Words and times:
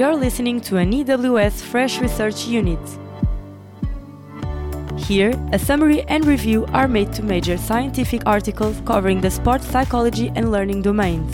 You're 0.00 0.16
listening 0.16 0.62
to 0.62 0.78
an 0.78 0.92
EWS 0.92 1.60
Fresh 1.60 2.00
Research 2.00 2.46
Unit. 2.46 2.80
Here, 4.96 5.34
a 5.52 5.58
summary 5.58 6.04
and 6.04 6.24
review 6.24 6.64
are 6.72 6.88
made 6.88 7.12
to 7.12 7.22
major 7.22 7.58
scientific 7.58 8.22
articles 8.24 8.80
covering 8.86 9.20
the 9.20 9.30
sports 9.30 9.66
psychology 9.66 10.32
and 10.34 10.50
learning 10.50 10.80
domains. 10.80 11.30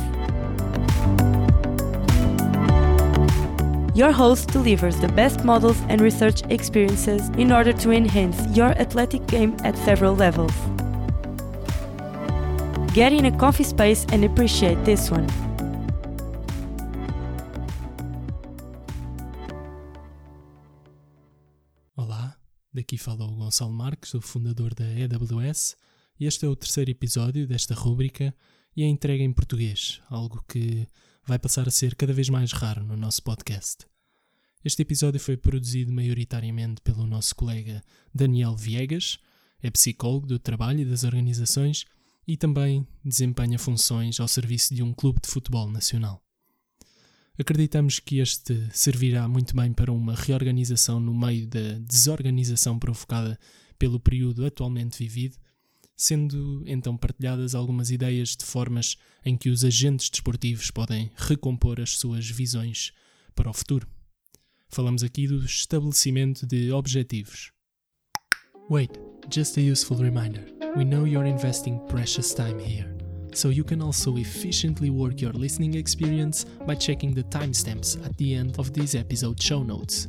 Your 3.96 4.10
host 4.10 4.48
delivers 4.48 4.98
the 4.98 5.12
best 5.14 5.44
models 5.44 5.80
and 5.88 6.00
research 6.00 6.42
experiences 6.50 7.28
in 7.38 7.52
order 7.52 7.72
to 7.72 7.92
enhance 7.92 8.48
your 8.48 8.70
athletic 8.70 9.24
game 9.28 9.56
at 9.62 9.78
several 9.78 10.16
levels. 10.16 10.56
Get 12.92 13.12
in 13.12 13.26
a 13.26 13.38
comfy 13.38 13.62
space 13.62 14.04
and 14.10 14.24
appreciate 14.24 14.84
this 14.84 15.08
one. 15.08 15.45
Gonçalo 23.56 23.72
Marques, 23.72 24.12
o 24.12 24.20
fundador 24.20 24.74
da 24.74 24.84
AWS, 24.84 25.78
e 26.20 26.26
este 26.26 26.44
é 26.44 26.48
o 26.48 26.54
terceiro 26.54 26.90
episódio 26.90 27.46
desta 27.46 27.74
rúbrica 27.74 28.34
e 28.76 28.82
é 28.82 28.86
entregue 28.86 29.24
em 29.24 29.32
português, 29.32 30.02
algo 30.10 30.44
que 30.46 30.86
vai 31.24 31.38
passar 31.38 31.66
a 31.66 31.70
ser 31.70 31.94
cada 31.94 32.12
vez 32.12 32.28
mais 32.28 32.52
raro 32.52 32.84
no 32.84 32.98
nosso 32.98 33.22
podcast. 33.22 33.86
Este 34.62 34.82
episódio 34.82 35.18
foi 35.18 35.38
produzido 35.38 35.90
maioritariamente 35.90 36.82
pelo 36.82 37.06
nosso 37.06 37.34
colega 37.34 37.82
Daniel 38.14 38.54
Viegas, 38.54 39.18
é 39.62 39.70
psicólogo 39.70 40.26
do 40.26 40.38
trabalho 40.38 40.80
e 40.80 40.84
das 40.84 41.04
organizações 41.04 41.86
e 42.28 42.36
também 42.36 42.86
desempenha 43.02 43.58
funções 43.58 44.20
ao 44.20 44.28
serviço 44.28 44.74
de 44.74 44.82
um 44.82 44.92
clube 44.92 45.18
de 45.22 45.30
futebol 45.30 45.70
nacional. 45.70 46.25
Acreditamos 47.38 47.98
que 47.98 48.18
este 48.18 48.68
servirá 48.72 49.28
muito 49.28 49.54
bem 49.54 49.70
para 49.72 49.92
uma 49.92 50.14
reorganização 50.14 50.98
no 50.98 51.14
meio 51.14 51.46
da 51.46 51.78
desorganização 51.80 52.78
provocada 52.78 53.38
pelo 53.78 54.00
período 54.00 54.46
atualmente 54.46 54.98
vivido, 54.98 55.36
sendo 55.94 56.62
então 56.66 56.96
partilhadas 56.96 57.54
algumas 57.54 57.90
ideias 57.90 58.36
de 58.36 58.44
formas 58.44 58.96
em 59.22 59.36
que 59.36 59.50
os 59.50 59.64
agentes 59.64 60.08
desportivos 60.08 60.70
podem 60.70 61.10
recompor 61.14 61.78
as 61.78 61.98
suas 61.98 62.26
visões 62.28 62.92
para 63.34 63.50
o 63.50 63.52
futuro. 63.52 63.86
Falamos 64.70 65.02
aqui 65.02 65.26
do 65.26 65.44
estabelecimento 65.44 66.46
de 66.46 66.72
objetivos. 66.72 67.52
Wait, 68.70 68.90
just 69.30 69.58
a 69.58 69.60
useful 69.60 69.98
reminder. 69.98 70.44
We 70.74 70.84
know 70.84 71.06
you're 71.06 71.28
investing 71.28 71.78
precious 71.86 72.34
time 72.34 72.58
here. 72.60 72.95
So 73.36 73.50
you 73.50 73.62
can 73.62 73.82
also 73.82 74.16
efficiently 74.16 74.88
work 74.88 75.20
your 75.20 75.32
listening 75.32 75.74
experience 75.74 76.44
by 76.44 76.74
checking 76.74 77.12
the 77.12 77.24
timestamps 77.24 78.02
at 78.06 78.16
the 78.16 78.34
end 78.34 78.58
of 78.58 78.72
this 78.72 78.94
episode 78.94 79.40
show 79.42 79.62
notes. 79.62 80.08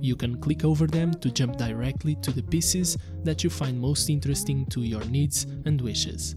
You 0.00 0.14
can 0.14 0.40
click 0.40 0.64
over 0.64 0.86
them 0.86 1.12
to 1.14 1.30
jump 1.32 1.56
directly 1.56 2.14
to 2.22 2.30
the 2.30 2.42
pieces 2.42 2.96
that 3.24 3.42
you 3.42 3.50
find 3.50 3.80
most 3.80 4.08
interesting 4.08 4.64
to 4.66 4.82
your 4.82 5.04
needs 5.06 5.44
and 5.64 5.80
wishes. 5.80 6.34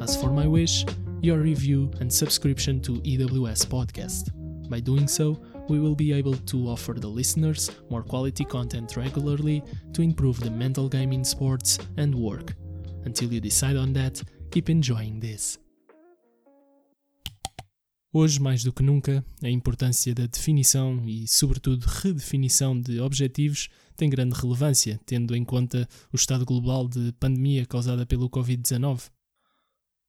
As 0.00 0.16
for 0.16 0.30
my 0.30 0.46
wish, 0.46 0.86
your 1.20 1.38
review 1.38 1.90
and 2.00 2.10
subscription 2.10 2.80
to 2.80 2.92
EWS 3.02 3.66
Podcast. 3.66 4.30
By 4.70 4.80
doing 4.80 5.06
so, 5.06 5.42
we 5.68 5.78
will 5.78 5.94
be 5.94 6.14
able 6.14 6.34
to 6.34 6.68
offer 6.68 6.94
the 6.94 7.06
listeners 7.06 7.70
more 7.90 8.02
quality 8.02 8.46
content 8.46 8.96
regularly 8.96 9.62
to 9.92 10.00
improve 10.00 10.40
the 10.40 10.50
mental 10.50 10.88
game 10.88 11.12
in 11.12 11.22
sports 11.22 11.78
and 11.98 12.14
work. 12.14 12.54
Until 13.04 13.30
you 13.30 13.42
decide 13.42 13.76
on 13.76 13.92
that, 13.92 14.22
keep 14.50 14.70
enjoying 14.70 15.20
this. 15.20 15.58
Hoje, 18.14 18.38
mais 18.38 18.62
do 18.62 18.74
que 18.74 18.82
nunca, 18.82 19.24
a 19.42 19.48
importância 19.48 20.14
da 20.14 20.26
definição 20.26 21.02
e, 21.08 21.26
sobretudo, 21.26 21.86
redefinição 21.86 22.78
de 22.78 23.00
objetivos 23.00 23.70
tem 23.96 24.10
grande 24.10 24.38
relevância, 24.38 25.00
tendo 25.06 25.34
em 25.34 25.42
conta 25.42 25.88
o 26.12 26.16
estado 26.16 26.44
global 26.44 26.86
de 26.86 27.10
pandemia 27.12 27.64
causada 27.64 28.04
pelo 28.04 28.28
Covid-19. 28.28 29.10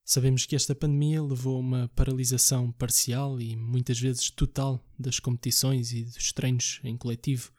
Sabemos 0.03 0.46
que 0.46 0.53
esta 0.53 0.75
pandemia 0.75 1.24
levou 1.24 1.56
a 1.56 1.59
uma 1.62 1.88
paralisação 1.96 2.74
parcial 2.74 3.40
e 3.40 3.56
muitas 3.56 3.97
vezes 3.97 4.30
total 4.30 4.86
das 5.00 5.18
competições 5.18 5.94
e 5.94 6.03
dos 6.03 6.34
treinos 6.34 6.81
em 6.84 6.97
coletivo 6.97 7.53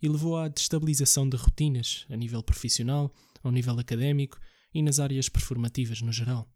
e 0.00 0.08
levou 0.08 0.38
à 0.38 0.48
destabilização 0.48 1.28
de 1.28 1.36
rotinas 1.36 2.06
a 2.08 2.16
nível 2.16 2.42
profissional, 2.42 3.14
ao 3.42 3.52
nível 3.52 3.78
académico 3.78 4.40
e 4.72 4.82
nas 4.82 4.98
áreas 4.98 5.28
performativas 5.28 6.00
no 6.00 6.10
geral. 6.10 6.53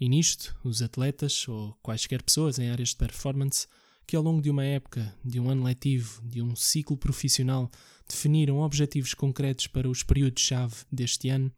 E 0.00 0.08
nisto, 0.08 0.56
os 0.62 0.80
atletas 0.80 1.48
ou 1.48 1.76
quaisquer 1.82 2.22
pessoas 2.22 2.58
em 2.58 2.70
áreas 2.70 2.90
de 2.90 2.96
performance 2.96 3.66
que 4.06 4.16
ao 4.16 4.22
longo 4.22 4.40
de 4.40 4.48
uma 4.48 4.64
época, 4.64 5.14
de 5.24 5.38
um 5.38 5.50
ano 5.50 5.64
letivo, 5.64 6.22
de 6.22 6.40
um 6.40 6.56
ciclo 6.56 6.96
profissional, 6.96 7.70
definiram 8.08 8.60
objetivos 8.60 9.12
concretos 9.12 9.66
para 9.66 9.88
os 9.88 10.02
períodos-chave 10.02 10.76
deste 10.90 11.28
ano 11.28 11.52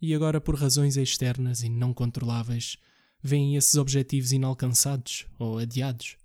e 0.00 0.14
agora, 0.14 0.40
por 0.40 0.54
razões 0.54 0.96
externas 0.96 1.62
e 1.62 1.68
não 1.68 1.92
controláveis, 1.92 2.78
veem 3.22 3.56
esses 3.56 3.74
objetivos 3.74 4.32
inalcançados 4.32 5.26
ou 5.38 5.58
adiados. 5.58 6.16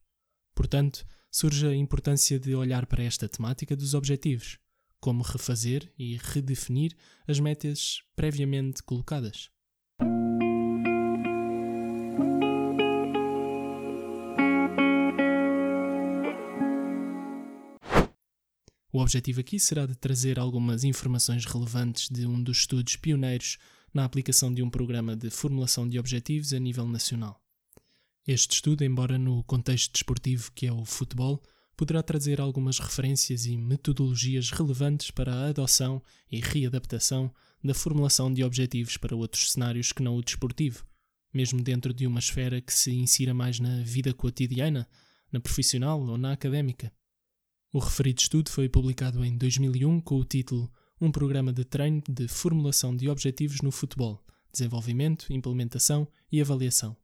Portanto, 0.56 1.06
surge 1.30 1.68
a 1.68 1.76
importância 1.76 2.40
de 2.40 2.56
olhar 2.56 2.86
para 2.86 3.04
esta 3.04 3.28
temática 3.28 3.76
dos 3.76 3.94
objetivos, 3.94 4.58
como 5.02 5.24
refazer 5.24 5.92
e 6.00 6.16
redefinir 6.16 6.96
as 7.28 7.40
metas 7.40 8.02
previamente 8.16 8.82
colocadas. 8.82 9.50
O 18.96 19.02
objetivo 19.02 19.42
aqui 19.42 19.60
será 19.60 19.86
de 19.86 19.94
trazer 19.94 20.40
algumas 20.40 20.86
informações 20.86 21.44
relevantes 21.44 22.08
de 22.10 22.26
um 22.26 22.42
dos 22.42 22.60
estudos 22.60 22.96
pioneiros 22.96 23.58
na 23.94 24.06
aplicação 24.06 24.54
de 24.54 24.64
um 24.64 24.70
programa 24.70 25.18
de 25.18 25.30
formulação 25.30 25.86
de 25.86 26.00
objetivos 26.00 26.54
a 26.54 26.60
nível 26.60 26.88
nacional. 26.88 27.44
Este 28.26 28.54
estudo, 28.54 28.86
embora 28.86 29.18
no 29.18 29.44
contexto 29.44 29.92
desportivo 29.92 30.50
que 30.56 30.66
é 30.66 30.72
o 30.72 30.86
futebol, 30.86 31.44
poderá 31.76 32.02
trazer 32.02 32.40
algumas 32.40 32.80
referências 32.80 33.46
e 33.46 33.58
metodologias 33.58 34.50
relevantes 34.50 35.12
para 35.12 35.34
a 35.34 35.50
adoção 35.50 36.02
e 36.32 36.40
readaptação 36.40 37.30
da 37.62 37.74
formulação 37.74 38.34
de 38.34 38.46
objetivos 38.46 38.96
para 38.96 39.14
outros 39.14 39.52
cenários 39.52 39.92
que 39.92 40.04
não 40.04 40.16
o 40.16 40.24
desportivo, 40.24 40.88
mesmo 41.34 41.62
dentro 41.62 41.94
de 41.94 42.08
uma 42.08 42.20
esfera 42.20 42.62
que 42.62 42.74
se 42.74 42.94
insira 42.94 43.34
mais 43.34 43.60
na 43.60 43.82
vida 43.84 44.14
cotidiana, 44.14 44.88
na 45.34 45.42
profissional 45.42 46.00
ou 46.00 46.18
na 46.18 46.32
académica. 46.32 46.94
O 47.76 47.80
referido 47.80 48.22
estudo 48.22 48.50
foi 48.50 48.70
publicado 48.70 49.26
em 49.26 49.38
2001 49.38 50.00
com 50.00 50.16
o 50.16 50.24
título 50.24 50.72
Um 51.02 51.12
programa 51.12 51.52
de 51.52 51.66
treino 51.66 52.02
de 52.08 52.26
formulação 52.26 52.96
de 52.96 53.10
objetivos 53.10 53.60
no 53.60 53.70
futebol, 53.70 54.24
desenvolvimento, 54.50 55.34
implementação 55.34 56.08
e 56.32 56.40
avaliação. 56.40 56.96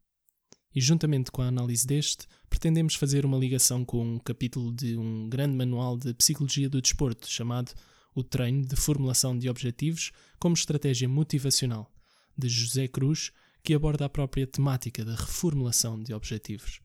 E 0.73 0.79
juntamente 0.79 1.29
com 1.29 1.41
a 1.41 1.47
análise 1.47 1.85
deste, 1.85 2.25
pretendemos 2.49 2.95
fazer 2.95 3.25
uma 3.25 3.37
ligação 3.37 3.83
com 3.83 4.15
um 4.15 4.17
capítulo 4.17 4.73
de 4.73 4.95
um 4.95 5.27
grande 5.27 5.57
manual 5.57 5.97
de 5.97 6.13
psicologia 6.13 6.69
do 6.69 6.81
desporto 6.81 7.29
chamado 7.29 7.73
O 8.15 8.23
Treino 8.23 8.65
de 8.65 8.77
Formulação 8.77 9.37
de 9.37 9.49
Objetivos 9.49 10.13
como 10.39 10.55
Estratégia 10.55 11.09
Motivacional, 11.09 11.93
de 12.37 12.47
José 12.47 12.87
Cruz, 12.87 13.33
que 13.61 13.73
aborda 13.73 14.05
a 14.05 14.09
própria 14.09 14.47
temática 14.47 15.03
da 15.03 15.15
reformulação 15.15 16.01
de 16.01 16.13
objetivos. 16.13 16.79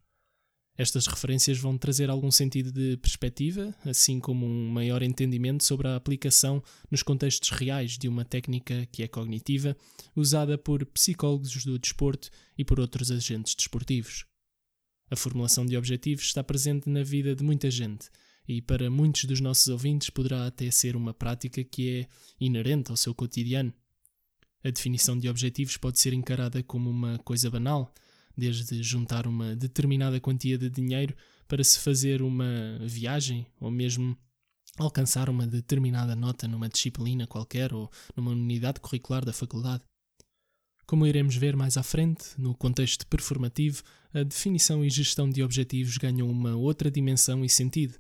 Estas 0.79 1.07
referências 1.07 1.59
vão 1.59 1.79
trazer 1.79 2.11
algum 2.11 2.31
sentido 2.31 2.71
de 2.71 2.99
perspectiva, 2.99 3.75
assim 3.85 4.21
como 4.21 4.45
um 4.45 4.69
maior 4.69 5.03
entendimento 5.03 5.65
sobre 5.65 5.89
a 5.89 5.97
aplicação 5.97 6.63
nos 6.91 7.03
contextos 7.03 7.49
reais 7.51 7.97
de 7.97 8.09
uma 8.09 8.27
técnica 8.27 8.87
que 8.93 9.03
é 9.03 9.09
cognitiva, 9.09 9.75
usada 10.15 10.59
por 10.59 10.85
psicólogos 10.87 11.65
do 11.65 11.79
desporto 11.79 12.29
e 12.59 12.65
por 12.65 12.79
outros 12.79 13.11
agentes 13.11 13.55
desportivos. 13.55 14.27
A 15.11 15.17
formulação 15.17 15.65
de 15.65 15.77
objetivos 15.79 16.25
está 16.25 16.45
presente 16.45 16.91
na 16.91 17.03
vida 17.03 17.35
de 17.35 17.43
muita 17.43 17.71
gente 17.71 18.11
e, 18.47 18.61
para 18.61 18.91
muitos 18.91 19.25
dos 19.25 19.41
nossos 19.41 19.69
ouvintes, 19.69 20.11
poderá 20.11 20.47
até 20.47 20.71
ser 20.71 20.95
uma 20.95 21.15
prática 21.15 21.65
que 21.65 22.01
é 22.01 22.09
inerente 22.39 22.91
ao 22.91 22.99
seu 22.99 23.15
cotidiano. 23.15 23.73
A 24.63 24.71
definição 24.71 25.19
de 25.19 25.29
objetivos 25.29 25.77
pode 25.79 26.01
ser 26.01 26.13
encarada 26.13 26.63
como 26.63 26.91
uma 26.91 27.19
coisa 27.21 27.51
banal 27.51 27.95
desde 28.37 28.83
juntar 28.83 29.27
uma 29.27 29.57
determinada 29.57 30.21
quantia 30.21 30.59
de 30.59 30.69
dinheiro 30.69 31.15
para 31.49 31.65
se 31.65 31.79
fazer 31.79 32.23
uma 32.23 32.79
viagem 32.83 33.47
ou 33.61 33.71
mesmo 33.71 34.17
alcançar 34.79 35.31
uma 35.31 35.47
determinada 35.47 36.15
nota 36.15 36.47
numa 36.47 36.69
disciplina 36.69 37.27
qualquer 37.27 37.73
ou 37.73 37.91
numa 38.15 38.33
unidade 38.33 38.81
curricular 38.81 39.25
da 39.25 39.33
faculdade. 39.33 39.83
Como 40.87 41.07
iremos 41.07 41.35
ver 41.35 41.57
mais 41.57 41.77
à 41.77 41.83
frente, 41.83 42.25
no 42.39 42.55
contexto 42.55 43.07
performativo, 43.07 43.83
a 44.15 44.23
definição 44.23 44.85
e 44.85 44.91
gestão 44.91 45.29
de 45.29 45.43
objetivos 45.43 45.97
ganham 45.97 46.31
uma 46.31 46.55
outra 46.55 46.91
dimensão 46.91 47.45
e 47.45 47.49
sentido. 47.49 47.99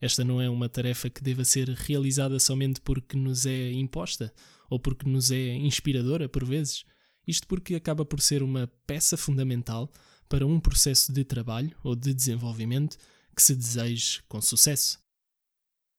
Esta 0.00 0.24
não 0.24 0.40
é 0.40 0.50
uma 0.50 0.68
tarefa 0.68 1.08
que 1.08 1.22
deva 1.22 1.44
ser 1.44 1.68
realizada 1.70 2.38
somente 2.40 2.80
porque 2.80 3.16
nos 3.16 3.46
é 3.46 3.70
imposta 3.72 4.32
ou 4.68 4.78
porque 4.78 5.08
nos 5.08 5.30
é 5.30 5.54
inspiradora 5.54 6.28
por 6.28 6.44
vezes, 6.44 6.84
isto 7.26 7.46
porque 7.46 7.74
acaba 7.74 8.04
por 8.04 8.20
ser 8.20 8.42
uma 8.42 8.66
peça 8.86 9.16
fundamental 9.16 9.90
para 10.28 10.46
um 10.46 10.58
processo 10.58 11.12
de 11.12 11.24
trabalho 11.24 11.76
ou 11.82 11.94
de 11.94 12.12
desenvolvimento 12.12 12.96
que 13.34 13.42
se 13.42 13.54
deseje 13.54 14.22
com 14.28 14.40
sucesso. 14.40 14.98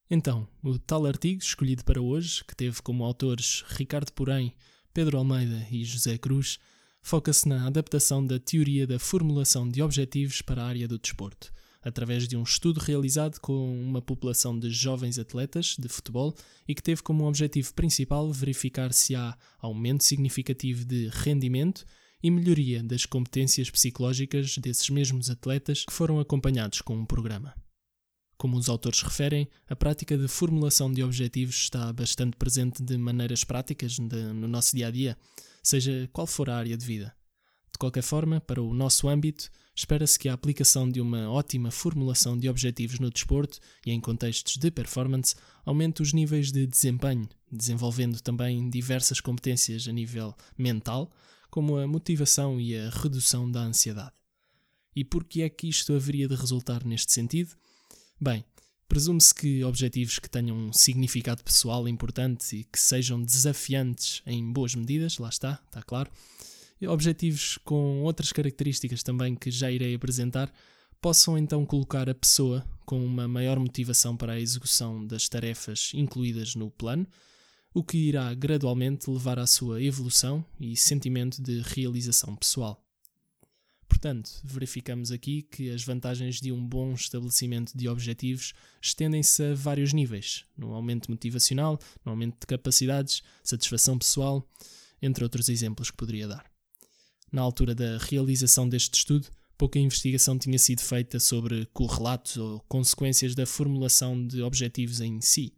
Então, 0.09 0.47
o 0.63 0.77
tal 0.77 1.05
artigo 1.05 1.41
escolhido 1.41 1.83
para 1.83 2.01
hoje, 2.01 2.43
que 2.45 2.55
teve 2.55 2.81
como 2.81 3.03
autores 3.03 3.63
Ricardo 3.67 4.11
Porém, 4.11 4.53
Pedro 4.93 5.17
Almeida 5.17 5.67
e 5.71 5.83
José 5.83 6.17
Cruz, 6.17 6.59
foca-se 7.01 7.47
na 7.47 7.67
adaptação 7.67 8.25
da 8.25 8.39
teoria 8.39 8.87
da 8.87 8.99
formulação 8.99 9.67
de 9.67 9.81
objetivos 9.81 10.41
para 10.41 10.63
a 10.63 10.67
área 10.67 10.87
do 10.87 10.99
desporto, 10.99 11.51
através 11.85 12.27
de 12.27 12.35
um 12.35 12.41
estudo 12.41 12.79
realizado 12.79 13.39
com 13.39 13.79
uma 13.79 14.01
população 14.01 14.57
de 14.57 14.71
jovens 14.71 15.19
atletas 15.19 15.75
de 15.77 15.87
futebol 15.87 16.35
e 16.67 16.73
que 16.73 16.81
teve 16.81 17.03
como 17.03 17.27
objetivo 17.27 17.71
principal 17.75 18.33
verificar 18.33 18.91
se 18.91 19.15
há 19.15 19.37
aumento 19.59 20.03
significativo 20.03 20.83
de 20.83 21.09
rendimento 21.13 21.85
e 22.23 22.31
melhoria 22.31 22.81
das 22.81 23.05
competências 23.05 23.69
psicológicas 23.69 24.57
desses 24.57 24.89
mesmos 24.89 25.29
atletas 25.29 25.85
que 25.85 25.93
foram 25.93 26.19
acompanhados 26.19 26.81
com 26.81 26.95
um 26.95 27.05
programa. 27.05 27.53
Como 28.35 28.57
os 28.57 28.67
autores 28.67 29.01
referem, 29.01 29.47
a 29.69 29.75
prática 29.75 30.17
de 30.17 30.27
formulação 30.27 30.91
de 30.91 31.03
objetivos 31.03 31.55
está 31.55 31.93
bastante 31.93 32.35
presente 32.35 32.81
de 32.81 32.97
maneiras 32.97 33.43
práticas 33.43 33.99
no 33.99 34.47
nosso 34.47 34.75
dia 34.75 34.87
a 34.87 34.91
dia, 34.91 35.17
seja 35.61 36.09
qual 36.11 36.25
for 36.25 36.49
a 36.49 36.57
área 36.57 36.75
de 36.75 36.85
vida. 36.85 37.15
De 37.75 37.77
qualquer 37.77 38.03
forma, 38.03 38.39
para 38.39 38.61
o 38.61 38.73
nosso 38.73 39.09
âmbito, 39.09 39.51
espera-se 39.75 40.17
que 40.17 40.29
a 40.29 40.33
aplicação 40.33 40.89
de 40.89 41.01
uma 41.01 41.29
ótima 41.29 41.69
formulação 41.69 42.39
de 42.39 42.47
objetivos 42.47 42.99
no 42.99 43.09
desporto 43.09 43.59
e 43.85 43.91
em 43.91 43.99
contextos 43.99 44.55
de 44.55 44.71
performance 44.71 45.35
aumente 45.65 46.01
os 46.01 46.13
níveis 46.13 46.53
de 46.53 46.65
desempenho, 46.65 47.27
desenvolvendo 47.51 48.21
também 48.21 48.69
diversas 48.69 49.19
competências 49.19 49.89
a 49.89 49.91
nível 49.91 50.33
mental, 50.57 51.11
como 51.49 51.75
a 51.75 51.85
motivação 51.85 52.61
e 52.61 52.77
a 52.77 52.89
redução 52.89 53.51
da 53.51 53.63
ansiedade. 53.63 54.13
E 54.95 55.03
por 55.03 55.25
que 55.25 55.41
é 55.41 55.49
que 55.49 55.67
isto 55.67 55.93
haveria 55.93 56.29
de 56.29 56.35
resultar 56.35 56.85
neste 56.85 57.11
sentido? 57.11 57.57
Bem, 58.21 58.45
presume-se 58.87 59.35
que 59.35 59.65
objetivos 59.65 60.17
que 60.17 60.29
tenham 60.29 60.55
um 60.55 60.71
significado 60.71 61.43
pessoal 61.43 61.89
importante 61.89 62.55
e 62.55 62.63
que 62.63 62.79
sejam 62.79 63.21
desafiantes 63.21 64.21
em 64.25 64.49
boas 64.49 64.73
medidas, 64.75 65.17
lá 65.17 65.27
está, 65.27 65.61
está 65.67 65.83
claro, 65.83 66.09
objetivos 66.81 67.57
com 67.63 68.03
outras 68.03 68.31
características 68.31 69.01
também 69.03 69.35
que 69.35 69.49
já 69.49 69.71
irei 69.71 69.95
apresentar, 69.95 70.51
possam 71.01 71.37
então 71.37 71.65
colocar 71.65 72.09
a 72.09 72.15
pessoa 72.15 72.65
com 72.85 73.03
uma 73.03 73.27
maior 73.27 73.59
motivação 73.59 74.17
para 74.17 74.33
a 74.33 74.39
execução 74.39 75.05
das 75.05 75.29
tarefas 75.29 75.91
incluídas 75.93 76.55
no 76.55 76.69
plano, 76.69 77.07
o 77.73 77.83
que 77.83 77.97
irá 77.97 78.33
gradualmente 78.33 79.09
levar 79.09 79.37
à 79.37 79.45
sua 79.45 79.81
evolução 79.81 80.45
e 80.59 80.75
sentimento 80.75 81.41
de 81.41 81.61
realização 81.61 82.35
pessoal. 82.35 82.81
Portanto, 83.87 84.31
verificamos 84.43 85.11
aqui 85.11 85.43
que 85.43 85.69
as 85.69 85.83
vantagens 85.83 86.41
de 86.41 86.51
um 86.51 86.65
bom 86.65 86.93
estabelecimento 86.93 87.77
de 87.77 87.87
objetivos 87.87 88.53
estendem-se 88.81 89.43
a 89.43 89.53
vários 89.53 89.93
níveis, 89.93 90.45
no 90.57 90.73
aumento 90.73 91.11
motivacional, 91.11 91.79
no 92.03 92.11
aumento 92.11 92.39
de 92.39 92.47
capacidades, 92.47 93.21
satisfação 93.43 93.97
pessoal, 93.97 94.49
entre 95.01 95.23
outros 95.23 95.49
exemplos 95.49 95.91
que 95.91 95.97
poderia 95.97 96.27
dar. 96.27 96.54
Na 97.35 97.41
altura 97.41 97.75
da 97.75 97.97
realização 97.97 98.69
deste 98.69 98.93
estudo, 98.93 99.27
pouca 99.57 99.77
investigação 99.77 100.39
tinha 100.39 100.57
sido 100.57 100.79
feita 100.79 101.19
sobre 101.19 101.65
correlatos 101.73 102.37
ou 102.37 102.61
consequências 102.61 103.35
da 103.35 103.45
formulação 103.45 104.25
de 104.25 104.41
objetivos 104.41 105.01
em 105.01 105.19
si. 105.19 105.51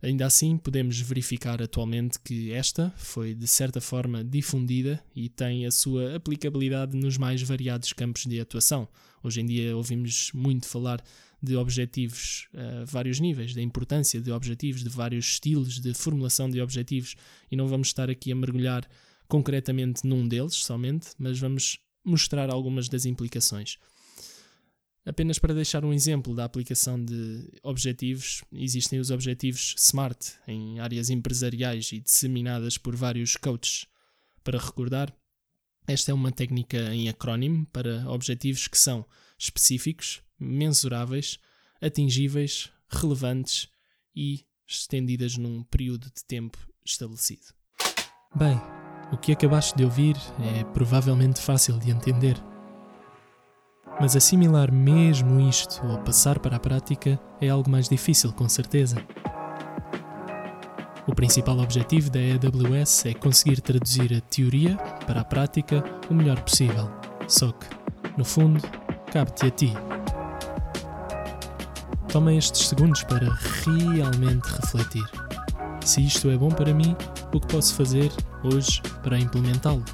Ainda 0.00 0.24
assim, 0.24 0.56
podemos 0.56 1.00
verificar 1.00 1.60
atualmente 1.60 2.20
que 2.20 2.52
esta 2.52 2.94
foi 2.96 3.34
de 3.34 3.48
certa 3.48 3.80
forma 3.80 4.22
difundida 4.22 5.02
e 5.16 5.28
tem 5.28 5.66
a 5.66 5.72
sua 5.72 6.14
aplicabilidade 6.14 6.96
nos 6.96 7.18
mais 7.18 7.42
variados 7.42 7.92
campos 7.92 8.24
de 8.24 8.38
atuação. 8.38 8.86
Hoje 9.20 9.40
em 9.40 9.46
dia 9.46 9.76
ouvimos 9.76 10.30
muito 10.32 10.68
falar 10.68 11.02
de 11.42 11.56
objetivos 11.56 12.46
a 12.54 12.84
vários 12.84 13.18
níveis, 13.18 13.52
da 13.52 13.60
importância 13.60 14.20
de 14.20 14.30
objetivos, 14.30 14.84
de 14.84 14.90
vários 14.90 15.26
estilos 15.26 15.80
de 15.80 15.92
formulação 15.92 16.48
de 16.48 16.60
objetivos, 16.60 17.16
e 17.50 17.56
não 17.56 17.66
vamos 17.66 17.88
estar 17.88 18.08
aqui 18.08 18.30
a 18.30 18.36
mergulhar 18.36 18.88
concretamente 19.28 20.06
num 20.06 20.26
deles 20.26 20.54
somente, 20.54 21.10
mas 21.18 21.38
vamos 21.38 21.78
mostrar 22.04 22.50
algumas 22.50 22.88
das 22.88 23.04
implicações. 23.04 23.78
Apenas 25.04 25.38
para 25.38 25.54
deixar 25.54 25.84
um 25.84 25.92
exemplo 25.92 26.34
da 26.34 26.44
aplicação 26.44 27.02
de 27.02 27.50
objetivos, 27.62 28.42
existem 28.52 28.98
os 28.98 29.10
objetivos 29.10 29.74
SMART 29.78 30.34
em 30.46 30.80
áreas 30.80 31.08
empresariais 31.08 31.92
e 31.92 32.00
disseminadas 32.00 32.76
por 32.76 32.94
vários 32.94 33.36
coaches. 33.36 33.86
Para 34.44 34.58
recordar, 34.58 35.14
esta 35.86 36.10
é 36.10 36.14
uma 36.14 36.30
técnica 36.30 36.94
em 36.94 37.08
acrónimo 37.08 37.64
para 37.66 38.06
objetivos 38.10 38.68
que 38.68 38.78
são 38.78 39.06
específicos, 39.38 40.22
mensuráveis, 40.38 41.38
atingíveis, 41.80 42.70
relevantes 42.90 43.68
e 44.14 44.44
estendidas 44.66 45.38
num 45.38 45.62
período 45.64 46.12
de 46.14 46.22
tempo 46.26 46.58
estabelecido. 46.84 47.54
Bem, 48.36 48.60
o 49.12 49.16
que 49.16 49.32
acabaste 49.32 49.76
de 49.76 49.84
ouvir 49.84 50.16
é 50.40 50.64
provavelmente 50.64 51.40
fácil 51.40 51.78
de 51.78 51.90
entender. 51.90 52.36
Mas 54.00 54.14
assimilar 54.14 54.72
mesmo 54.72 55.40
isto 55.40 55.84
ou 55.86 55.98
passar 55.98 56.38
para 56.38 56.56
a 56.56 56.60
prática 56.60 57.18
é 57.40 57.48
algo 57.48 57.68
mais 57.68 57.88
difícil, 57.88 58.32
com 58.32 58.48
certeza. 58.48 58.96
O 61.06 61.14
principal 61.14 61.58
objetivo 61.58 62.10
da 62.10 62.18
AWS 62.20 63.06
é 63.06 63.14
conseguir 63.14 63.60
traduzir 63.60 64.14
a 64.14 64.20
teoria 64.20 64.76
para 65.06 65.22
a 65.22 65.24
prática 65.24 65.82
o 66.08 66.14
melhor 66.14 66.38
possível. 66.42 66.90
Só 67.26 67.50
que, 67.50 67.66
no 68.16 68.24
fundo, 68.24 68.60
cabe-te 69.10 69.46
a 69.46 69.50
ti. 69.50 69.72
Toma 72.12 72.32
estes 72.34 72.68
segundos 72.68 73.02
para 73.04 73.26
realmente 73.64 74.48
refletir. 74.48 75.04
Se 75.84 76.04
isto 76.04 76.30
é 76.30 76.36
bom 76.36 76.50
para 76.50 76.74
mim, 76.74 76.94
o 77.32 77.40
que 77.40 77.46
posso 77.46 77.74
fazer 77.74 78.12
hoje 78.44 78.80
para 79.02 79.18
implementá-lo? 79.18 79.84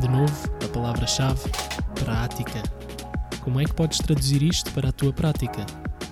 De 0.00 0.08
novo, 0.08 0.34
a 0.64 0.68
palavra-chave: 0.68 1.40
prática. 1.94 2.62
Como 3.42 3.60
é 3.60 3.64
que 3.64 3.74
podes 3.74 3.98
traduzir 3.98 4.42
isto 4.42 4.72
para 4.72 4.88
a 4.88 4.92
tua 4.92 5.12
prática? 5.12 5.66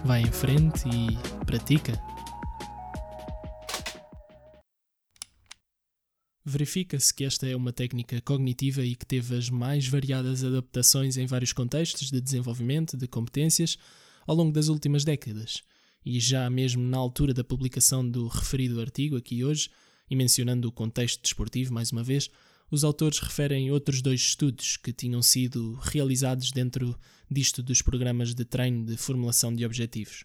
Vai 0.04 0.22
em 0.22 0.32
frente 0.32 0.88
e 0.88 1.16
pratica. 1.44 2.00
Verifica-se 6.44 7.14
que 7.14 7.24
esta 7.24 7.46
é 7.46 7.54
uma 7.54 7.72
técnica 7.72 8.20
cognitiva 8.20 8.82
e 8.82 8.96
que 8.96 9.06
teve 9.06 9.36
as 9.36 9.48
mais 9.48 9.86
variadas 9.86 10.42
adaptações 10.42 11.16
em 11.16 11.24
vários 11.24 11.52
contextos 11.52 12.10
de 12.10 12.20
desenvolvimento 12.20 12.96
de 12.96 13.06
competências 13.06 13.78
ao 14.26 14.34
longo 14.34 14.52
das 14.52 14.68
últimas 14.68 15.04
décadas. 15.04 15.62
E 16.04 16.18
já 16.18 16.50
mesmo 16.50 16.82
na 16.82 16.98
altura 16.98 17.32
da 17.32 17.44
publicação 17.44 18.06
do 18.06 18.26
referido 18.26 18.80
artigo 18.80 19.16
aqui 19.16 19.44
hoje, 19.44 19.70
e 20.12 20.14
mencionando 20.14 20.68
o 20.68 20.72
contexto 20.72 21.22
desportivo 21.22 21.72
mais 21.72 21.90
uma 21.90 22.04
vez, 22.04 22.28
os 22.70 22.84
autores 22.84 23.18
referem 23.18 23.70
outros 23.70 24.02
dois 24.02 24.20
estudos 24.20 24.76
que 24.76 24.92
tinham 24.92 25.22
sido 25.22 25.72
realizados 25.76 26.52
dentro 26.52 26.94
disto 27.30 27.62
dos 27.62 27.80
programas 27.80 28.34
de 28.34 28.44
treino 28.44 28.84
de 28.84 28.98
formulação 28.98 29.54
de 29.54 29.64
objetivos. 29.64 30.22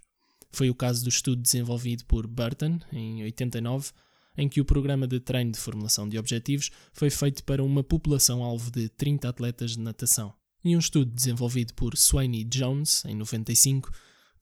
Foi 0.51 0.69
o 0.69 0.75
caso 0.75 1.03
do 1.03 1.09
estudo 1.09 1.41
desenvolvido 1.41 2.03
por 2.03 2.27
Burton, 2.27 2.79
em 2.91 3.23
89, 3.23 3.91
em 4.37 4.49
que 4.49 4.59
o 4.59 4.65
programa 4.65 5.07
de 5.07 5.21
treino 5.21 5.53
de 5.53 5.57
formulação 5.57 6.09
de 6.09 6.19
objetivos 6.19 6.69
foi 6.91 7.09
feito 7.09 7.41
para 7.45 7.63
uma 7.63 7.81
população-alvo 7.81 8.69
de 8.69 8.89
30 8.89 9.29
atletas 9.29 9.71
de 9.71 9.79
natação, 9.79 10.33
e 10.65 10.75
um 10.75 10.79
estudo 10.79 11.09
desenvolvido 11.09 11.73
por 11.73 11.95
Swaney 11.95 12.43
Jones, 12.43 13.05
em 13.05 13.15
95, 13.15 13.89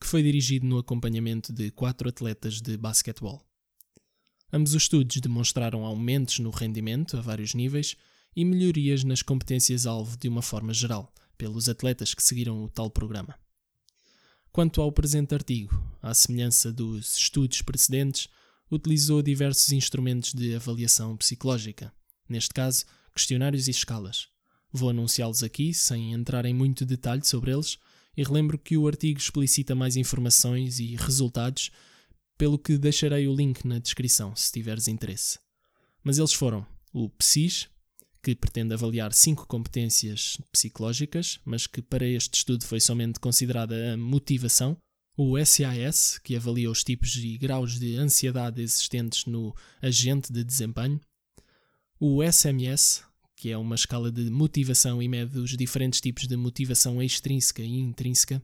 que 0.02 0.08
foi 0.08 0.24
dirigido 0.24 0.66
no 0.66 0.80
acompanhamento 0.80 1.54
de 1.54 1.70
quatro 1.70 2.10
atletas 2.10 2.60
de 2.60 2.76
basquetebol. 2.78 3.46
Ambos 4.52 4.74
os 4.74 4.84
estudos 4.84 5.20
demonstraram 5.20 5.86
aumentos 5.86 6.40
no 6.40 6.50
rendimento 6.50 7.18
a 7.18 7.22
vários 7.22 7.54
níveis 7.54 7.96
e 8.36 8.46
melhorias 8.46 9.04
nas 9.04 9.22
competências-alvo 9.22 10.18
de 10.18 10.28
uma 10.28 10.42
forma 10.42 10.74
geral, 10.74 11.14
pelos 11.38 11.68
atletas 11.68 12.14
que 12.14 12.24
seguiram 12.24 12.64
o 12.64 12.70
tal 12.70 12.90
programa. 12.90 13.38
Quanto 14.52 14.82
ao 14.82 14.92
presente 14.92 15.36
artigo, 15.36 15.82
à 16.02 16.14
semelhança 16.14 16.72
dos 16.72 17.18
estudos 17.18 17.62
precedentes, 17.62 18.30
utilizou 18.72 19.22
diversos 19.22 19.72
instrumentos 19.72 20.34
de 20.34 20.56
avaliação 20.56 21.16
psicológica, 21.18 21.94
neste 22.28 22.54
caso, 22.54 22.86
questionários 23.14 23.68
e 23.68 23.72
escalas. 23.72 24.28
Vou 24.72 24.90
anunciá-los 24.90 25.44
aqui, 25.44 25.74
sem 25.74 26.14
entrar 26.14 26.46
em 26.46 26.54
muito 26.54 26.86
detalhe 26.86 27.26
sobre 27.26 27.52
eles, 27.52 27.78
e 28.16 28.24
relembro 28.24 28.58
que 28.58 28.78
o 28.78 28.88
artigo 28.88 29.20
explicita 29.20 29.76
mais 29.76 29.96
informações 29.96 30.80
e 30.80 30.96
resultados 30.96 31.72
pelo 32.38 32.60
que 32.60 32.78
deixarei 32.78 33.28
o 33.28 33.36
link 33.36 33.66
na 33.66 33.80
descrição 33.80 34.36
se 34.36 34.52
tiveres 34.52 34.88
interesse. 34.88 35.40
Mas 36.04 36.18
eles 36.18 36.34
foram 36.34 36.66
o 36.94 37.10
PSIS, 37.10 37.68
que 38.22 38.36
pretende 38.36 38.74
avaliar 38.74 39.14
cinco 39.14 39.46
competências 39.46 40.38
psicológicas, 40.52 41.40
mas 41.46 41.68
que 41.68 41.82
para 41.82 42.06
este 42.06 42.38
estudo 42.38 42.66
foi 42.66 42.80
somente 42.80 43.20
considerada 43.20 43.94
a 43.94 43.98
motivação, 43.98 44.78
o 45.18 45.38
SIS, 45.46 46.20
que 46.24 46.36
avalia 46.36 46.70
os 46.70 46.84
tipos 46.84 47.16
e 47.16 47.38
graus 47.38 47.80
de 47.80 47.96
ansiedade 47.96 48.62
existentes 48.62 49.26
no 49.26 49.56
agente 49.82 50.34
de 50.34 50.44
desempenho, 50.44 51.00
o 52.00 52.22
SMS, 52.22 53.04
que 53.36 53.52
é 53.52 53.58
uma 53.58 53.76
escala 53.76 54.12
de 54.12 54.30
motivação 54.30 55.02
e 55.02 55.08
mede 55.08 55.40
os 55.40 55.56
diferentes 55.56 56.02
tipos 56.02 56.28
de 56.28 56.36
motivação 56.36 57.02
extrínseca 57.02 57.62
e 57.62 57.80
intrínseca, 57.80 58.42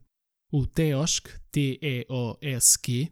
o 0.51 0.65
TEOSC, 0.65 1.29
T-E-O-S-Q, 1.51 3.12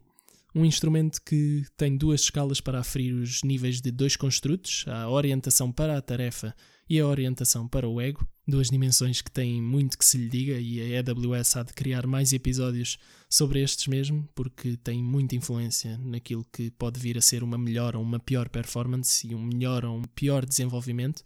um 0.55 0.65
instrumento 0.65 1.21
que 1.23 1.65
tem 1.77 1.95
duas 1.95 2.21
escalas 2.21 2.59
para 2.59 2.79
aferir 2.79 3.13
os 3.13 3.43
níveis 3.43 3.81
de 3.81 3.91
dois 3.91 4.15
construtos, 4.15 4.85
a 4.87 5.09
orientação 5.09 5.71
para 5.71 5.97
a 5.97 6.01
tarefa 6.01 6.55
e 6.89 6.99
a 6.99 7.05
orientação 7.05 7.67
para 7.67 7.87
o 7.87 8.01
ego, 8.01 8.27
duas 8.47 8.69
dimensões 8.69 9.21
que 9.21 9.29
têm 9.29 9.61
muito 9.61 9.97
que 9.97 10.05
se 10.05 10.17
lhe 10.17 10.27
diga 10.27 10.59
e 10.59 10.95
a 10.95 10.99
AWS 10.99 11.57
há 11.57 11.63
de 11.63 11.73
criar 11.73 12.07
mais 12.07 12.33
episódios 12.33 12.97
sobre 13.29 13.61
estes 13.61 13.87
mesmo, 13.87 14.27
porque 14.33 14.75
tem 14.77 15.03
muita 15.03 15.35
influência 15.35 15.97
naquilo 15.99 16.43
que 16.51 16.71
pode 16.71 16.99
vir 16.99 17.17
a 17.17 17.21
ser 17.21 17.43
uma 17.43 17.57
melhor 17.57 17.95
ou 17.95 18.01
uma 18.01 18.19
pior 18.19 18.49
performance 18.49 19.27
e 19.27 19.35
um 19.35 19.43
melhor 19.43 19.85
ou 19.85 19.97
um 19.97 20.03
pior 20.03 20.45
desenvolvimento. 20.45 21.21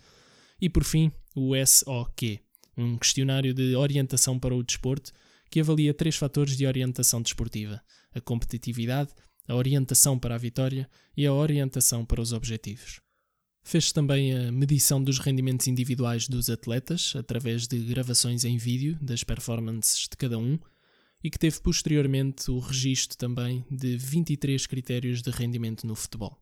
E 0.60 0.70
por 0.70 0.84
fim, 0.84 1.12
o 1.34 1.54
SOQ, 1.56 2.40
um 2.78 2.98
questionário 2.98 3.54
de 3.54 3.76
orientação 3.76 4.38
para 4.38 4.56
o 4.56 4.64
desporto 4.64 5.14
que 5.50 5.62
avalia 5.62 5.94
três 5.94 6.16
fatores 6.16 6.58
de 6.58 6.66
orientação 6.66 7.22
desportiva: 7.22 7.82
a 8.14 8.22
competitividade, 8.22 9.12
a 9.48 9.56
orientação 9.56 10.18
para 10.18 10.36
a 10.36 10.38
vitória 10.38 10.90
e 11.16 11.26
a 11.26 11.34
orientação 11.34 12.06
para 12.06 12.22
os 12.22 12.34
objetivos. 12.34 13.02
Fez 13.64 13.92
também 13.92 14.38
a 14.38 14.52
medição 14.52 15.02
dos 15.02 15.20
rendimentos 15.20 15.68
individuais 15.68 16.28
dos 16.28 16.50
atletas 16.50 17.14
através 17.16 17.68
de 17.68 17.80
gravações 17.80 18.44
em 18.44 18.58
vídeo 18.58 18.98
das 19.02 19.24
performances 19.24 20.02
de 20.02 20.18
cada 20.18 20.38
um 20.38 20.60
e 21.24 21.30
que 21.30 21.40
teve 21.40 21.62
posteriormente 21.62 22.52
o 22.52 22.60
registro 22.60 23.18
também 23.18 23.66
de 23.72 23.96
23 23.96 24.68
critérios 24.68 25.22
de 25.22 25.32
rendimento 25.32 25.88
no 25.88 25.96
futebol. 25.96 26.38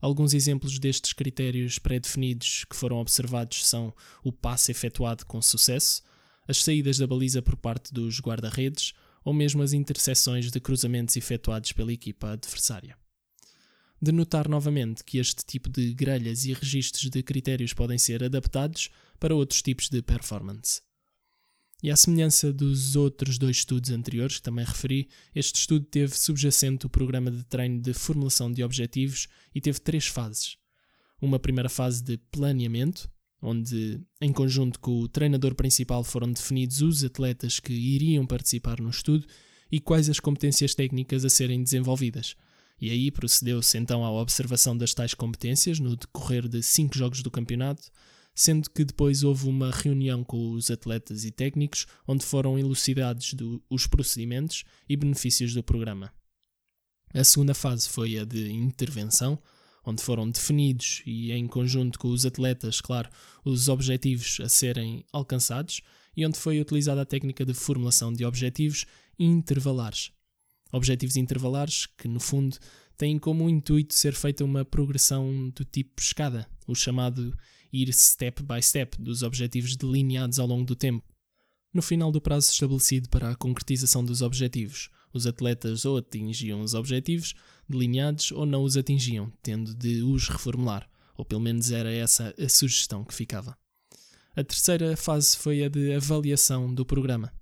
Alguns 0.00 0.34
exemplos 0.34 0.78
destes 0.78 1.12
critérios 1.12 1.78
pré-definidos 1.78 2.64
que 2.68 2.76
foram 2.76 2.96
observados 2.96 3.64
são 3.66 3.94
o 4.22 4.32
passe 4.32 4.72
efetuado 4.72 5.24
com 5.24 5.40
sucesso, 5.40 6.02
as 6.46 6.62
saídas 6.62 6.98
da 6.98 7.06
baliza 7.06 7.40
por 7.40 7.56
parte 7.56 7.94
dos 7.94 8.20
guarda-redes 8.20 8.92
ou 9.24 9.32
mesmo 9.32 9.62
as 9.62 9.72
interseções 9.72 10.50
de 10.50 10.60
cruzamentos 10.60 11.16
efetuados 11.16 11.72
pela 11.72 11.92
equipa 11.92 12.32
adversária 12.32 12.96
de 14.04 14.12
notar 14.12 14.48
novamente 14.48 15.02
que 15.02 15.18
este 15.18 15.44
tipo 15.46 15.70
de 15.70 15.94
grelhas 15.94 16.44
e 16.44 16.52
registros 16.52 17.08
de 17.08 17.22
critérios 17.22 17.72
podem 17.72 17.96
ser 17.96 18.22
adaptados 18.22 18.90
para 19.18 19.34
outros 19.34 19.62
tipos 19.62 19.88
de 19.88 20.02
performance. 20.02 20.82
E 21.82 21.90
à 21.90 21.96
semelhança 21.96 22.52
dos 22.52 22.96
outros 22.96 23.38
dois 23.38 23.58
estudos 23.58 23.90
anteriores 23.90 24.36
que 24.36 24.42
também 24.42 24.64
referi, 24.64 25.08
este 25.34 25.60
estudo 25.60 25.84
teve 25.86 26.14
subjacente 26.16 26.86
o 26.86 26.90
programa 26.90 27.30
de 27.30 27.44
treino 27.44 27.80
de 27.80 27.92
formulação 27.92 28.52
de 28.52 28.62
objetivos 28.62 29.26
e 29.54 29.60
teve 29.60 29.80
três 29.80 30.06
fases. 30.06 30.56
Uma 31.20 31.38
primeira 31.38 31.68
fase 31.68 32.02
de 32.02 32.18
planeamento, 32.30 33.10
onde, 33.44 34.00
em 34.20 34.32
conjunto 34.32 34.80
com 34.80 35.00
o 35.00 35.08
treinador 35.08 35.54
principal, 35.54 36.02
foram 36.02 36.32
definidos 36.32 36.80
os 36.80 37.04
atletas 37.04 37.60
que 37.60 37.72
iriam 37.72 38.26
participar 38.26 38.80
no 38.80 38.88
estudo 38.88 39.26
e 39.70 39.78
quais 39.78 40.08
as 40.08 40.18
competências 40.18 40.74
técnicas 40.74 41.24
a 41.24 41.28
serem 41.28 41.62
desenvolvidas, 41.62 42.34
e 42.80 42.90
aí 42.90 43.10
procedeu-se 43.10 43.78
então 43.78 44.04
à 44.04 44.10
observação 44.10 44.76
das 44.76 44.92
tais 44.94 45.14
competências 45.14 45.78
no 45.78 45.96
decorrer 45.96 46.48
de 46.48 46.62
cinco 46.62 46.96
jogos 46.96 47.22
do 47.22 47.30
campeonato, 47.30 47.90
sendo 48.34 48.68
que 48.68 48.84
depois 48.84 49.22
houve 49.22 49.48
uma 49.48 49.70
reunião 49.70 50.24
com 50.24 50.52
os 50.52 50.70
atletas 50.70 51.24
e 51.24 51.30
técnicos 51.30 51.86
onde 52.06 52.24
foram 52.24 52.58
elucidados 52.58 53.34
do, 53.34 53.62
os 53.70 53.86
procedimentos 53.86 54.64
e 54.88 54.96
benefícios 54.96 55.54
do 55.54 55.62
programa. 55.62 56.12
A 57.12 57.22
segunda 57.22 57.54
fase 57.54 57.88
foi 57.88 58.18
a 58.18 58.24
de 58.24 58.50
intervenção, 58.50 59.40
onde 59.84 60.02
foram 60.02 60.30
definidos 60.30 61.02
e 61.04 61.32
em 61.32 61.46
conjunto 61.46 61.98
com 61.98 62.08
os 62.08 62.24
atletas, 62.24 62.80
claro, 62.80 63.08
os 63.44 63.68
objetivos 63.68 64.38
a 64.40 64.48
serem 64.48 65.04
alcançados 65.12 65.80
e 66.16 66.24
onde 66.24 66.38
foi 66.38 66.60
utilizada 66.60 67.02
a 67.02 67.06
técnica 67.06 67.44
de 67.44 67.54
formulação 67.54 68.12
de 68.12 68.24
objetivos 68.24 68.86
intervalares 69.18 70.10
objetivos 70.74 71.16
intervalares 71.16 71.86
que, 71.86 72.08
no 72.08 72.18
fundo, 72.18 72.56
têm 72.96 73.18
como 73.18 73.48
intuito 73.48 73.94
ser 73.94 74.12
feita 74.12 74.44
uma 74.44 74.64
progressão 74.64 75.50
do 75.50 75.64
tipo 75.64 76.00
escada, 76.00 76.48
o 76.66 76.74
chamado 76.74 77.36
ir 77.72 77.92
step 77.92 78.42
by 78.42 78.60
step 78.62 79.00
dos 79.00 79.22
objetivos 79.22 79.76
delineados 79.76 80.38
ao 80.38 80.46
longo 80.46 80.64
do 80.64 80.76
tempo. 80.76 81.04
No 81.72 81.82
final 81.82 82.10
do 82.12 82.20
prazo 82.20 82.50
estabelecido 82.50 83.08
para 83.08 83.30
a 83.30 83.36
concretização 83.36 84.04
dos 84.04 84.22
objetivos, 84.22 84.90
os 85.14 85.26
atletas 85.26 85.84
ou 85.84 85.96
atingiam 85.96 86.60
os 86.60 86.74
objetivos 86.74 87.34
delineados 87.68 88.32
ou 88.32 88.44
não 88.44 88.62
os 88.62 88.76
atingiam, 88.76 89.32
tendo 89.42 89.74
de 89.74 90.02
os 90.02 90.28
reformular, 90.28 90.86
ou 91.16 91.24
pelo 91.24 91.40
menos 91.40 91.70
era 91.70 91.90
essa 91.90 92.34
a 92.38 92.48
sugestão 92.48 93.04
que 93.04 93.14
ficava. 93.14 93.56
A 94.36 94.44
terceira 94.44 94.96
fase 94.96 95.36
foi 95.36 95.64
a 95.64 95.68
de 95.68 95.94
avaliação 95.94 96.74
do 96.74 96.84
programa 96.84 97.32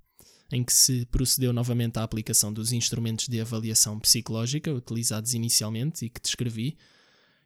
em 0.53 0.63
que 0.63 0.73
se 0.73 1.07
procedeu 1.07 1.53
novamente 1.53 1.99
à 1.99 2.03
aplicação 2.03 2.53
dos 2.53 2.73
instrumentos 2.73 3.27
de 3.27 3.41
avaliação 3.41 3.99
psicológica 3.99 4.73
utilizados 4.73 5.33
inicialmente 5.33 6.05
e 6.05 6.11
que 6.11 6.21
descrevi, 6.21 6.77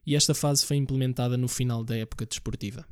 e 0.04 0.16
esta 0.16 0.34
fase 0.34 0.66
foi 0.66 0.76
implementada 0.76 1.36
no 1.36 1.48
final 1.48 1.84
da 1.84 1.96
época 1.96 2.26
desportiva. 2.26 2.84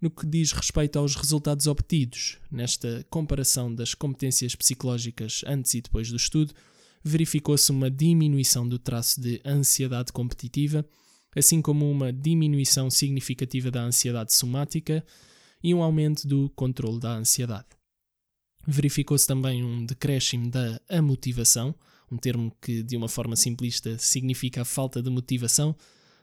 No 0.00 0.10
que 0.10 0.26
diz 0.26 0.52
respeito 0.52 0.98
aos 0.98 1.14
resultados 1.14 1.66
obtidos, 1.66 2.38
nesta 2.50 3.06
comparação 3.08 3.74
das 3.74 3.94
competências 3.94 4.54
psicológicas 4.54 5.42
antes 5.46 5.74
e 5.74 5.80
depois 5.80 6.10
do 6.10 6.16
estudo, 6.16 6.52
verificou-se 7.02 7.70
uma 7.70 7.90
diminuição 7.90 8.68
do 8.68 8.78
traço 8.78 9.20
de 9.20 9.40
ansiedade 9.44 10.12
competitiva, 10.12 10.84
assim 11.36 11.60
como 11.60 11.90
uma 11.90 12.12
diminuição 12.12 12.90
significativa 12.90 13.70
da 13.70 13.82
ansiedade 13.82 14.32
somática 14.32 15.04
e 15.62 15.74
um 15.74 15.82
aumento 15.82 16.26
do 16.26 16.50
controle 16.50 17.00
da 17.00 17.16
ansiedade. 17.16 17.68
Verificou-se 18.66 19.26
também 19.26 19.62
um 19.62 19.84
decréscimo 19.84 20.50
da 20.50 20.80
amotivação, 20.88 21.74
um 22.10 22.16
termo 22.16 22.54
que, 22.60 22.82
de 22.82 22.96
uma 22.96 23.08
forma 23.08 23.36
simplista, 23.36 23.98
significa 23.98 24.62
a 24.62 24.64
falta 24.64 25.02
de 25.02 25.10
motivação, 25.10 25.76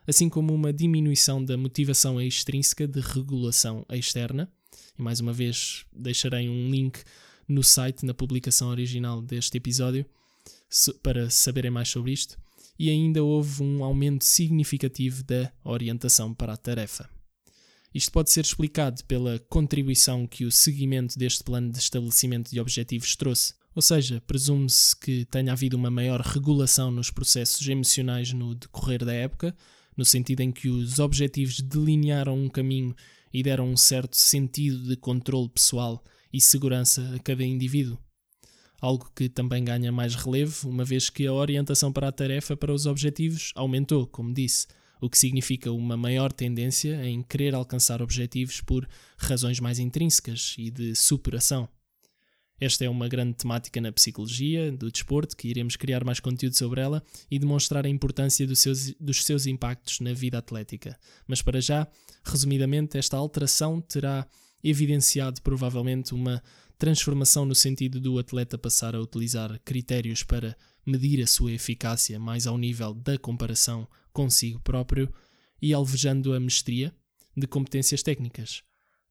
assim 0.08 0.30
como 0.30 0.54
uma 0.54 0.74
diminuição 0.74 1.44
da 1.44 1.58
motivação 1.58 2.22
extrínseca 2.22 2.88
de 2.88 3.00
regulação 3.00 3.86
externa. 3.90 4.52
E 4.98 5.02
mais 5.02 5.20
uma 5.20 5.34
vez 5.34 5.86
deixarei 5.94 6.50
um 6.50 6.70
link 6.70 7.02
no 7.48 7.64
site, 7.64 8.06
na 8.06 8.14
publicação 8.14 8.70
original 8.70 9.22
deste 9.22 9.58
episódio, 9.58 10.06
para 11.04 11.30
saberem 11.30 11.72
mais 11.72 11.90
sobre 11.90 12.14
isto. 12.14 12.38
E 12.80 12.90
ainda 12.90 13.24
houve 13.24 13.62
um 13.62 13.84
aumento 13.84 14.24
significativo 14.24 15.24
da 15.24 15.52
orientação 15.64 16.34
para 16.34 16.54
a 16.54 16.58
tarefa. 16.58 17.10
Isto 17.94 18.12
pode 18.12 18.32
ser 18.32 18.46
explicado 18.46 19.04
pela 19.04 19.38
contribuição 19.50 20.26
que 20.26 20.46
o 20.46 20.52
seguimento 20.52 21.20
deste 21.20 21.44
plano 21.44 21.72
de 21.72 21.78
estabelecimento 21.78 22.50
de 22.50 22.60
objetivos 22.60 23.16
trouxe. 23.16 23.54
Ou 23.76 23.82
seja, 23.82 24.22
presume-se 24.26 24.96
que 24.96 25.26
tenha 25.26 25.52
havido 25.52 25.78
uma 25.78 25.92
maior 25.92 26.22
regulação 26.22 26.90
nos 26.90 27.12
processos 27.12 27.68
emocionais 27.68 28.32
no 28.32 28.56
decorrer 28.56 29.04
da 29.04 29.14
época, 29.14 29.56
no 29.98 30.06
sentido 30.06 30.42
em 30.42 30.52
que 30.52 30.70
os 30.70 31.00
objetivos 31.00 31.60
delinearam 31.60 32.38
um 32.38 32.50
caminho 32.50 32.96
e 33.34 33.44
deram 33.44 33.70
um 33.70 33.78
certo 33.78 34.16
sentido 34.16 34.88
de 34.88 34.96
controle 34.96 35.50
pessoal 35.50 36.04
e 36.32 36.40
segurança 36.40 37.14
a 37.16 37.20
cada 37.20 37.44
indivíduo. 37.44 37.98
Algo 38.80 39.12
que 39.16 39.30
também 39.30 39.64
ganha 39.64 39.92
mais 39.92 40.16
relevo, 40.16 40.70
uma 40.70 40.84
vez 40.84 41.10
que 41.10 41.28
a 41.28 41.34
orientação 41.34 41.92
para 41.94 42.08
a 42.08 42.12
tarefa 42.12 42.58
para 42.58 42.74
os 42.74 42.86
objetivos 42.86 43.52
aumentou, 43.56 44.08
como 44.08 44.34
disse, 44.34 44.68
o 45.00 45.10
que 45.10 45.18
significa 45.18 45.72
uma 45.72 45.98
maior 45.98 46.32
tendência 46.32 47.06
em 47.06 47.22
querer 47.22 47.54
alcançar 47.54 48.02
objetivos 48.02 48.62
por 48.62 48.88
razões 49.18 49.60
mais 49.60 49.80
intrínsecas 49.80 50.56
e 50.58 50.70
de 50.70 50.96
superação. 50.96 51.70
Esta 52.62 52.86
é 52.86 52.90
uma 52.90 53.08
grande 53.08 53.34
temática 53.34 53.82
na 53.82 53.92
psicologia 53.92 54.72
do 54.72 54.92
desporto, 54.92 55.36
que 55.36 55.48
iremos 55.48 55.76
criar 55.76 56.06
mais 56.06 56.20
conteúdo 56.20 56.56
sobre 56.56 56.80
ela 56.80 57.04
e 57.30 57.40
demonstrar 57.40 57.88
a 57.88 57.90
importância 57.90 58.46
dos 58.46 58.60
seus, 58.60 58.94
dos 59.00 59.26
seus 59.26 59.48
impactos 59.48 60.00
na 60.00 60.14
vida 60.14 60.38
atlética. 60.38 60.96
Mas 61.28 61.42
para 61.42 61.60
já, 61.60 61.88
resumidamente, 62.24 63.00
esta 63.00 63.18
alteração 63.18 63.82
terá 63.82 64.28
evidenciado 64.64 65.42
provavelmente 65.42 66.14
uma 66.14 66.40
transformação 66.78 67.46
no 67.46 67.56
sentido 67.56 68.00
do 68.00 68.20
atleta 68.20 68.60
passar 68.60 68.96
a 68.96 69.02
utilizar 69.02 69.60
critérios 69.66 70.22
para 70.22 70.56
medir 70.86 71.20
a 71.24 71.28
sua 71.28 71.54
eficácia 71.54 72.20
mais 72.20 72.46
ao 72.46 72.60
nível 72.60 72.94
da 72.94 73.18
comparação 73.18 73.88
consigo 74.14 74.60
próprio 74.60 75.12
e 75.60 75.74
alvejando 75.74 76.32
a 76.32 76.40
mestria 76.40 76.94
de 77.36 77.48
competências 77.48 78.04
técnicas, 78.04 78.62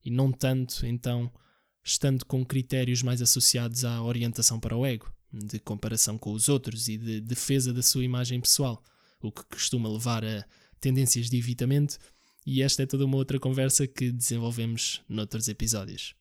e 0.05 0.11
não 0.11 0.31
tanto, 0.31 0.87
então, 0.87 1.33
estando 1.83 2.25
com 2.25 2.45
critérios 2.45 3.03
mais 3.03 3.23
associados 3.23 3.85
à 3.85 4.03
orientação 4.03 4.61
para 4.61 4.77
o 4.77 4.85
ego, 4.85 5.13
de 5.33 5.59
comparação 5.59 6.19
com 6.19 6.33
os 6.33 6.49
outros 6.49 6.89
e 6.89 6.97
de 6.97 7.21
defesa 7.21 7.73
da 7.73 7.83
sua 7.83 8.05
imagem 8.05 8.41
pessoal, 8.41 8.83
o 9.23 9.31
que 9.31 9.45
costuma 9.45 9.89
levar 9.89 10.25
a 10.25 10.45
tendências 10.81 11.29
de 11.29 11.37
evitamento, 11.37 11.99
e 12.47 12.63
esta 12.63 12.83
é 12.83 12.87
toda 12.87 13.05
uma 13.05 13.17
outra 13.17 13.39
conversa 13.39 13.87
que 13.87 14.11
desenvolvemos 14.11 15.03
noutros 15.09 15.47
episódios. 15.49 16.15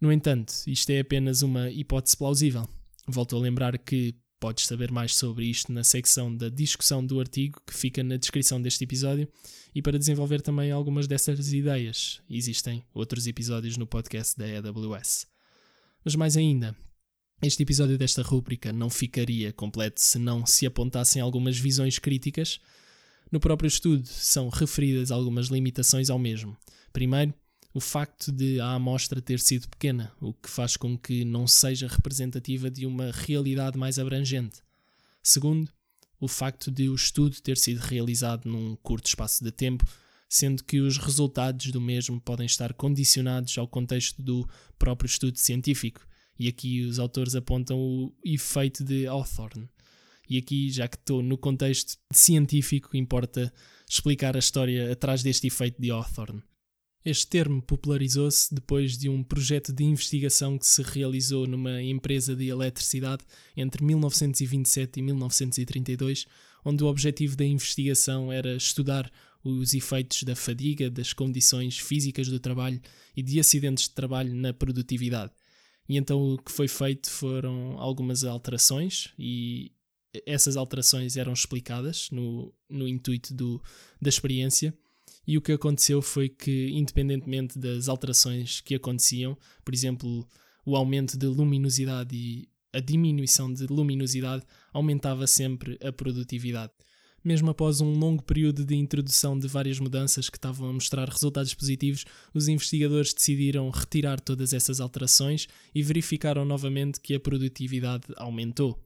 No 0.00 0.12
entanto, 0.12 0.52
isto 0.66 0.90
é 0.90 1.00
apenas 1.00 1.42
uma 1.42 1.70
hipótese 1.70 2.16
plausível. 2.16 2.68
Volto 3.06 3.36
a 3.36 3.40
lembrar 3.40 3.78
que 3.78 4.14
Podes 4.44 4.66
saber 4.66 4.92
mais 4.92 5.14
sobre 5.16 5.46
isto 5.46 5.72
na 5.72 5.82
secção 5.82 6.36
da 6.36 6.50
discussão 6.50 7.02
do 7.02 7.18
artigo 7.18 7.62
que 7.66 7.72
fica 7.72 8.04
na 8.04 8.18
descrição 8.18 8.60
deste 8.60 8.84
episódio. 8.84 9.26
E 9.74 9.80
para 9.80 9.98
desenvolver 9.98 10.42
também 10.42 10.70
algumas 10.70 11.06
dessas 11.06 11.50
ideias, 11.50 12.20
existem 12.28 12.84
outros 12.92 13.26
episódios 13.26 13.78
no 13.78 13.86
podcast 13.86 14.36
da 14.36 14.44
AWS. 14.44 15.26
Mas 16.04 16.14
mais 16.14 16.36
ainda, 16.36 16.76
Este 17.40 17.62
episódio 17.62 17.96
desta 17.96 18.20
rúbrica 18.20 18.70
não 18.70 18.90
ficaria 18.90 19.50
completo 19.50 19.98
se 20.02 20.18
não 20.18 20.44
se 20.44 20.66
apontassem 20.66 21.22
algumas 21.22 21.56
visões 21.58 21.98
críticas. 21.98 22.60
No 23.32 23.40
próprio 23.40 23.68
estudo 23.68 24.06
são 24.06 24.50
referidas 24.50 25.10
algumas 25.10 25.46
limitações 25.46 26.10
ao 26.10 26.18
mesmo. 26.18 26.54
Primeiro, 26.92 27.32
o 27.74 27.80
facto 27.80 28.30
de 28.30 28.60
a 28.60 28.70
amostra 28.74 29.20
ter 29.20 29.40
sido 29.40 29.68
pequena, 29.68 30.12
o 30.20 30.32
que 30.32 30.48
faz 30.48 30.76
com 30.76 30.96
que 30.96 31.24
não 31.24 31.44
seja 31.44 31.88
representativa 31.88 32.70
de 32.70 32.86
uma 32.86 33.10
realidade 33.10 33.76
mais 33.76 33.98
abrangente. 33.98 34.62
Segundo, 35.20 35.68
o 36.20 36.28
facto 36.28 36.70
de 36.70 36.88
o 36.88 36.94
estudo 36.94 37.40
ter 37.40 37.58
sido 37.58 37.80
realizado 37.80 38.48
num 38.48 38.76
curto 38.76 39.08
espaço 39.08 39.42
de 39.42 39.50
tempo, 39.50 39.84
sendo 40.28 40.62
que 40.62 40.78
os 40.78 40.98
resultados 40.98 41.72
do 41.72 41.80
mesmo 41.80 42.20
podem 42.20 42.46
estar 42.46 42.72
condicionados 42.74 43.58
ao 43.58 43.66
contexto 43.66 44.22
do 44.22 44.48
próprio 44.78 45.08
estudo 45.08 45.36
científico. 45.36 46.06
E 46.38 46.46
aqui 46.46 46.82
os 46.82 47.00
autores 47.00 47.34
apontam 47.34 47.76
o 47.76 48.14
efeito 48.24 48.84
de 48.84 49.04
Hawthorne. 49.08 49.68
E 50.30 50.38
aqui, 50.38 50.70
já 50.70 50.86
que 50.86 50.96
estou 50.96 51.22
no 51.22 51.36
contexto 51.36 51.98
científico, 52.12 52.96
importa 52.96 53.52
explicar 53.88 54.36
a 54.36 54.38
história 54.38 54.92
atrás 54.92 55.24
deste 55.24 55.48
efeito 55.48 55.82
de 55.82 55.90
Hawthorne. 55.90 56.42
Este 57.04 57.26
termo 57.26 57.60
popularizou-se 57.60 58.54
depois 58.54 58.96
de 58.96 59.10
um 59.10 59.22
projeto 59.22 59.74
de 59.74 59.84
investigação 59.84 60.56
que 60.56 60.66
se 60.66 60.80
realizou 60.80 61.46
numa 61.46 61.82
empresa 61.82 62.34
de 62.34 62.48
eletricidade 62.48 63.22
entre 63.54 63.84
1927 63.84 65.00
e 65.00 65.02
1932, 65.02 66.26
onde 66.64 66.82
o 66.82 66.86
objetivo 66.86 67.36
da 67.36 67.44
investigação 67.44 68.32
era 68.32 68.56
estudar 68.56 69.12
os 69.44 69.74
efeitos 69.74 70.22
da 70.22 70.34
fadiga, 70.34 70.88
das 70.88 71.12
condições 71.12 71.78
físicas 71.78 72.28
do 72.28 72.40
trabalho 72.40 72.80
e 73.14 73.22
de 73.22 73.38
acidentes 73.38 73.84
de 73.84 73.90
trabalho 73.90 74.34
na 74.34 74.54
produtividade. 74.54 75.30
E 75.86 75.98
então 75.98 76.18
o 76.18 76.38
que 76.38 76.50
foi 76.50 76.68
feito 76.68 77.10
foram 77.10 77.78
algumas 77.78 78.24
alterações 78.24 79.12
e 79.18 79.72
essas 80.24 80.56
alterações 80.56 81.18
eram 81.18 81.34
explicadas 81.34 82.08
no, 82.10 82.50
no 82.66 82.88
intuito 82.88 83.34
do, 83.34 83.62
da 84.00 84.08
experiência 84.08 84.74
e 85.26 85.38
o 85.38 85.40
que 85.40 85.52
aconteceu 85.52 86.02
foi 86.02 86.28
que, 86.28 86.70
independentemente 86.70 87.58
das 87.58 87.88
alterações 87.88 88.60
que 88.60 88.74
aconteciam, 88.74 89.36
por 89.64 89.72
exemplo, 89.72 90.26
o 90.64 90.76
aumento 90.76 91.16
de 91.16 91.26
luminosidade 91.26 92.14
e 92.14 92.48
a 92.72 92.80
diminuição 92.80 93.52
de 93.52 93.66
luminosidade, 93.66 94.44
aumentava 94.72 95.26
sempre 95.26 95.78
a 95.82 95.92
produtividade. 95.92 96.72
Mesmo 97.24 97.48
após 97.48 97.80
um 97.80 97.90
longo 97.92 98.22
período 98.22 98.66
de 98.66 98.74
introdução 98.74 99.38
de 99.38 99.48
várias 99.48 99.80
mudanças 99.80 100.28
que 100.28 100.36
estavam 100.36 100.68
a 100.68 100.72
mostrar 100.72 101.08
resultados 101.08 101.54
positivos, 101.54 102.04
os 102.34 102.48
investigadores 102.48 103.14
decidiram 103.14 103.70
retirar 103.70 104.20
todas 104.20 104.52
essas 104.52 104.78
alterações 104.78 105.46
e 105.74 105.82
verificaram 105.82 106.44
novamente 106.44 107.00
que 107.00 107.14
a 107.14 107.20
produtividade 107.20 108.04
aumentou. 108.16 108.78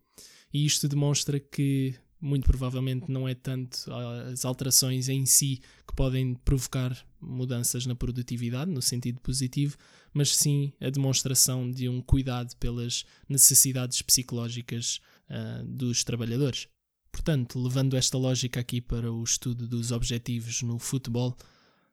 E 0.54 0.64
isto 0.64 0.87
demonstra 0.87 1.40
que 1.40 1.95
muito 2.21 2.47
provavelmente 2.47 3.11
não 3.11 3.29
é 3.29 3.35
tanto 3.35 3.91
as 4.33 4.45
alterações 4.45 5.09
em 5.09 5.25
si 5.25 5.61
que 5.87 5.95
podem 5.95 6.35
provocar 6.35 6.97
mudanças 7.21 7.87
na 7.87 7.95
produtividade, 7.95 8.71
no 8.71 8.83
sentido 8.83 9.21
positivo, 9.21 9.77
mas 10.13 10.35
sim 10.35 10.73
a 10.81 10.91
demonstração 10.91 11.71
de 11.71 11.89
um 11.89 12.01
cuidado 12.01 12.55
pelas 12.57 13.05
necessidades 13.29 14.03
psicológicas 14.03 15.01
uh, 15.31 15.65
dos 15.65 16.03
trabalhadores. 16.03 16.69
Portanto, 17.13 17.59
levando 17.59 17.97
esta 17.97 18.19
lógica 18.19 18.61
aqui 18.61 18.81
para 18.81 19.13
o 19.13 19.23
estudo 19.23 19.67
dos 19.67 19.93
objetivos 19.93 20.63
no 20.63 20.79
futebol 20.79 21.37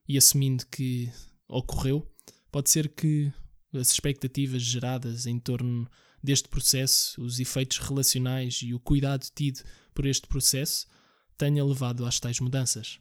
e 0.07 0.17
assumindo 0.17 0.65
que 0.67 1.11
ocorreu, 1.47 2.07
pode 2.51 2.69
ser 2.69 2.89
que 2.89 3.31
as 3.73 3.91
expectativas 3.91 4.61
geradas 4.61 5.25
em 5.25 5.39
torno 5.39 5.89
deste 6.25 6.49
processo, 6.49 7.21
os 7.21 7.39
efeitos 7.39 7.77
relacionais 7.77 8.59
e 8.61 8.73
o 8.73 8.79
cuidado 8.79 9.25
tido 9.33 9.61
por 9.93 10.05
este 10.05 10.27
processo 10.27 10.87
tenha 11.37 11.63
levado 11.63 12.05
às 12.05 12.19
tais 12.19 12.39
mudanças. 12.39 12.99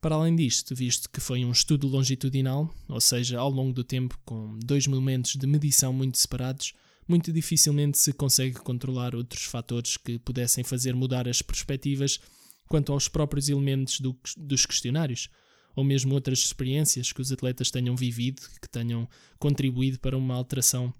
Para 0.00 0.14
além 0.14 0.34
disto, 0.34 0.74
visto 0.74 1.10
que 1.10 1.20
foi 1.20 1.44
um 1.44 1.52
estudo 1.52 1.86
longitudinal, 1.86 2.74
ou 2.88 3.00
seja, 3.00 3.38
ao 3.38 3.50
longo 3.50 3.72
do 3.72 3.84
tempo, 3.84 4.18
com 4.24 4.58
dois 4.58 4.86
momentos 4.86 5.36
de 5.36 5.46
medição 5.46 5.92
muito 5.92 6.16
separados, 6.16 6.72
muito 7.06 7.32
dificilmente 7.32 7.98
se 7.98 8.12
consegue 8.12 8.54
controlar 8.60 9.14
outros 9.14 9.44
fatores 9.44 9.96
que 9.96 10.18
pudessem 10.18 10.64
fazer 10.64 10.94
mudar 10.94 11.28
as 11.28 11.42
perspectivas 11.42 12.18
quanto 12.66 12.92
aos 12.92 13.08
próprios 13.08 13.48
elementos 13.48 14.00
do, 14.00 14.16
dos 14.38 14.64
questionários, 14.64 15.28
ou 15.76 15.84
mesmo 15.84 16.14
outras 16.14 16.38
experiências 16.38 17.12
que 17.12 17.20
os 17.20 17.30
atletas 17.30 17.70
tenham 17.70 17.94
vivido 17.94 18.42
que 18.60 18.68
tenham 18.68 19.08
contribuído 19.38 19.98
para 19.98 20.16
uma 20.16 20.34
alteração 20.34 20.94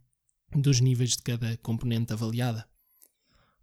dos 0.54 0.80
níveis 0.80 1.10
de 1.10 1.22
cada 1.22 1.56
componente 1.58 2.12
avaliada. 2.12 2.68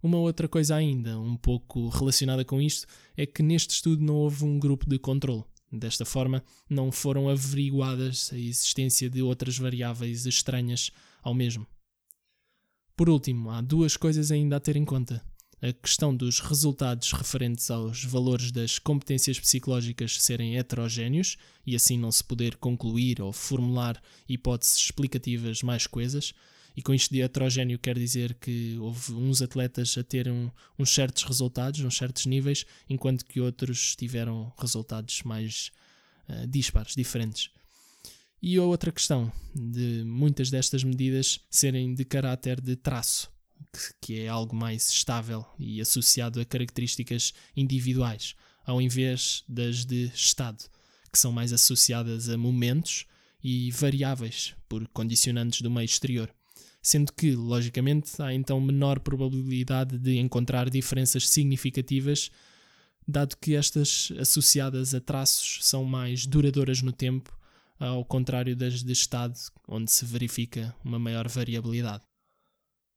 Uma 0.02 0.18
outra 0.18 0.46
coisa 0.46 0.76
ainda, 0.76 1.18
um 1.18 1.36
pouco 1.36 1.88
relacionada 1.88 2.44
com 2.44 2.62
isto, 2.62 2.86
é 3.16 3.26
que 3.26 3.42
neste 3.42 3.70
estudo 3.70 4.02
não 4.02 4.14
houve 4.14 4.44
um 4.44 4.58
grupo 4.58 4.88
de 4.88 4.98
controle. 4.98 5.44
Desta 5.70 6.04
forma, 6.04 6.42
não 6.70 6.90
foram 6.90 7.28
averiguadas 7.28 8.30
a 8.32 8.38
existência 8.38 9.10
de 9.10 9.22
outras 9.22 9.58
variáveis 9.58 10.24
estranhas 10.24 10.90
ao 11.22 11.34
mesmo. 11.34 11.66
Por 12.96 13.10
último, 13.10 13.50
há 13.50 13.60
duas 13.60 13.96
coisas 13.96 14.30
ainda 14.30 14.56
a 14.56 14.60
ter 14.60 14.76
em 14.76 14.84
conta. 14.84 15.22
A 15.60 15.72
questão 15.72 16.14
dos 16.14 16.38
resultados 16.38 17.12
referentes 17.12 17.68
aos 17.68 18.04
valores 18.04 18.52
das 18.52 18.78
competências 18.78 19.40
psicológicas 19.40 20.22
serem 20.22 20.56
heterogéneos 20.56 21.36
e 21.66 21.74
assim 21.74 21.98
não 21.98 22.12
se 22.12 22.22
poder 22.22 22.56
concluir 22.56 23.20
ou 23.20 23.32
formular 23.32 24.00
hipóteses 24.28 24.76
explicativas 24.76 25.62
mais 25.62 25.84
coesas, 25.84 26.32
e 26.78 26.82
com 26.82 26.94
isto 26.94 27.12
de 27.12 27.22
heterogéneo 27.22 27.76
quer 27.76 27.98
dizer 27.98 28.34
que 28.34 28.78
houve 28.78 29.12
uns 29.12 29.42
atletas 29.42 29.98
a 29.98 30.04
terem 30.04 30.48
uns 30.78 30.90
certos 30.90 31.24
resultados, 31.24 31.80
uns 31.80 31.96
certos 31.96 32.24
níveis, 32.24 32.64
enquanto 32.88 33.24
que 33.24 33.40
outros 33.40 33.96
tiveram 33.96 34.52
resultados 34.56 35.24
mais 35.24 35.72
uh, 36.28 36.46
dispares, 36.46 36.94
diferentes. 36.94 37.50
E 38.40 38.56
a 38.56 38.62
outra 38.62 38.92
questão 38.92 39.32
de 39.52 40.04
muitas 40.06 40.50
destas 40.50 40.84
medidas 40.84 41.40
serem 41.50 41.96
de 41.96 42.04
caráter 42.04 42.60
de 42.60 42.76
traço, 42.76 43.28
que 44.00 44.20
é 44.20 44.28
algo 44.28 44.54
mais 44.54 44.88
estável 44.88 45.44
e 45.58 45.80
associado 45.80 46.40
a 46.40 46.44
características 46.44 47.32
individuais, 47.56 48.36
ao 48.64 48.80
invés 48.80 49.42
das 49.48 49.84
de 49.84 50.12
estado, 50.14 50.62
que 51.12 51.18
são 51.18 51.32
mais 51.32 51.52
associadas 51.52 52.28
a 52.28 52.38
momentos 52.38 53.04
e 53.42 53.68
variáveis 53.72 54.54
por 54.68 54.86
condicionantes 54.90 55.60
do 55.60 55.72
meio 55.72 55.84
exterior 55.84 56.32
sendo 56.82 57.12
que, 57.12 57.34
logicamente, 57.34 58.20
há 58.20 58.32
então 58.32 58.60
menor 58.60 59.00
probabilidade 59.00 59.98
de 59.98 60.18
encontrar 60.18 60.70
diferenças 60.70 61.28
significativas, 61.28 62.30
dado 63.06 63.36
que 63.36 63.54
estas 63.54 64.12
associadas 64.18 64.94
a 64.94 65.00
traços 65.00 65.60
são 65.62 65.84
mais 65.84 66.26
duradouras 66.26 66.82
no 66.82 66.92
tempo, 66.92 67.36
ao 67.78 68.04
contrário 68.04 68.56
das 68.56 68.82
de 68.82 68.92
estado, 68.92 69.38
onde 69.66 69.90
se 69.90 70.04
verifica 70.04 70.74
uma 70.84 70.98
maior 70.98 71.28
variabilidade. 71.28 72.02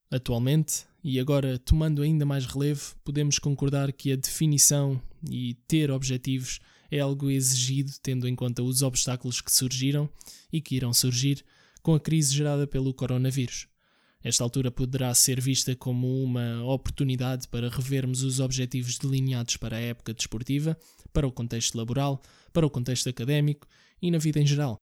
Atualmente, 0.09 0.85
e 1.03 1.19
agora 1.19 1.57
tomando 1.57 2.01
ainda 2.01 2.25
mais 2.25 2.45
relevo, 2.45 2.95
podemos 3.03 3.39
concordar 3.39 3.93
que 3.93 4.11
a 4.11 4.15
definição 4.15 5.01
e 5.29 5.53
ter 5.67 5.89
objetivos 5.89 6.59
é 6.91 6.99
algo 6.99 7.29
exigido 7.29 7.93
tendo 8.03 8.27
em 8.27 8.35
conta 8.35 8.61
os 8.61 8.81
obstáculos 8.81 9.39
que 9.39 9.51
surgiram 9.51 10.09
e 10.51 10.59
que 10.59 10.75
irão 10.75 10.93
surgir 10.93 11.45
com 11.81 11.95
a 11.95 11.99
crise 11.99 12.35
gerada 12.35 12.67
pelo 12.67 12.93
coronavírus. 12.93 13.70
Esta 14.23 14.43
altura 14.43 14.69
poderá 14.69 15.13
ser 15.15 15.41
vista 15.41 15.75
como 15.75 16.23
uma 16.23 16.63
oportunidade 16.63 17.47
para 17.47 17.69
revermos 17.69 18.21
os 18.21 18.39
objetivos 18.39 18.97
delineados 18.97 19.57
para 19.57 19.77
a 19.77 19.81
época 19.81 20.13
desportiva, 20.13 20.77
para 21.11 21.27
o 21.27 21.31
contexto 21.31 21.75
laboral, 21.75 22.21
para 22.53 22.65
o 22.65 22.69
contexto 22.69 23.09
académico 23.09 23.67
e 24.01 24.11
na 24.11 24.19
vida 24.19 24.39
em 24.39 24.45
geral. 24.45 24.77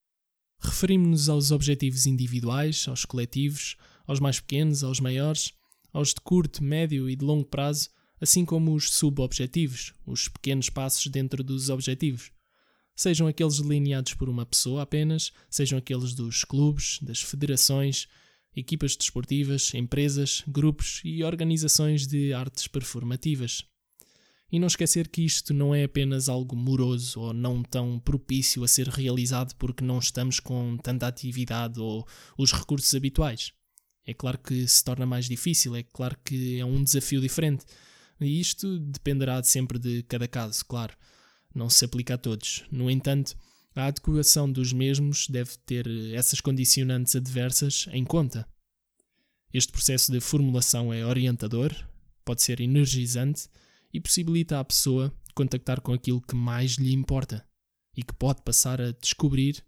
Referimos-nos 0.62 1.30
aos 1.30 1.52
objetivos 1.52 2.06
individuais, 2.06 2.86
aos 2.88 3.06
coletivos, 3.06 3.78
aos 4.06 4.20
mais 4.20 4.42
pequenos, 4.42 4.84
aos 4.84 5.00
maiores, 5.00 5.54
aos 5.94 6.10
de 6.10 6.22
curto, 6.22 6.62
médio 6.62 7.10
e 7.10 7.16
de 7.16 7.24
longo 7.24 7.46
prazo, 7.46 7.90
assim 8.20 8.44
como 8.44 8.74
os 8.74 8.92
subobjetivos, 8.92 9.94
os 10.06 10.28
pequenos 10.28 10.70
passos 10.70 11.08
dentro 11.08 11.42
dos 11.44 11.70
objetivos. 11.70 12.32
Sejam 12.94 13.28
aqueles 13.28 13.60
delineados 13.62 14.14
por 14.14 14.28
uma 14.28 14.46
pessoa 14.46 14.82
apenas, 14.82 15.32
sejam 15.50 15.80
aqueles 15.80 16.14
dos 16.14 16.44
clubes, 16.44 17.00
das 17.02 17.22
federações, 17.22 18.10
equipas 18.60 18.96
desportivas, 18.96 19.74
empresas, 19.74 20.44
grupos 20.48 21.02
e 21.04 21.24
organizações 21.24 22.06
de 22.06 22.34
artes 22.34 22.68
performativas. 22.68 23.64
E 24.52 24.58
não 24.60 24.68
esquecer 24.68 25.08
que 25.08 25.24
isto 25.24 25.54
não 25.54 25.76
é 25.76 25.84
apenas 25.84 26.28
algo 26.28 26.56
moroso 26.56 27.20
ou 27.20 27.34
não 27.34 27.62
tão 27.62 28.00
propício 28.00 28.64
a 28.64 28.68
ser 28.68 28.88
realizado 28.88 29.56
porque 29.56 29.84
não 29.84 30.00
estamos 30.00 30.40
com 30.40 30.76
tanta 30.78 31.08
atividade 31.08 31.80
ou 31.80 32.08
os 32.38 32.52
recursos 32.52 32.94
habituais. 32.96 33.54
É 34.06 34.14
claro 34.14 34.40
que 34.40 34.68
se 34.68 34.84
torna 34.84 35.06
mais 35.06 35.26
difícil, 35.26 35.76
é 35.76 35.84
claro 35.84 36.18
que 36.26 36.60
é 36.60 36.66
um 36.66 36.84
desafio 36.84 37.22
diferente. 37.22 37.64
E 38.20 38.40
isto 38.40 38.80
dependerá 38.80 39.42
sempre 39.44 39.78
de 39.78 40.04
cada 40.04 40.28
caso, 40.28 40.66
claro. 40.66 40.98
Não 41.54 41.70
se 41.70 41.86
aplica 41.86 42.16
a 42.16 42.18
todos. 42.18 42.64
No 42.72 42.90
entanto, 42.90 43.38
a 43.76 43.86
adequação 43.86 44.52
dos 44.52 44.74
mesmos 44.74 45.28
deve 45.28 45.52
ter 45.66 45.88
essas 46.14 46.42
condicionantes 46.42 47.16
adversas 47.16 47.88
em 47.92 48.04
conta. 48.04 48.48
Este 49.54 49.72
processo 49.72 50.12
de 50.12 50.20
formulação 50.20 50.94
é 50.94 51.06
orientador, 51.06 51.74
pode 52.24 52.42
ser 52.42 52.60
energizante 52.60 53.48
e 53.94 54.00
possibilita 54.00 54.60
à 54.60 54.64
pessoa 54.64 55.14
contactar 55.34 55.82
com 55.82 55.94
aquilo 55.94 56.22
que 56.22 56.36
mais 56.36 56.74
lhe 56.74 56.94
importa 56.94 57.46
e 57.96 58.04
que 58.04 58.14
pode 58.14 58.42
passar 58.44 58.82
a 58.82 58.92
descobrir 58.92 59.64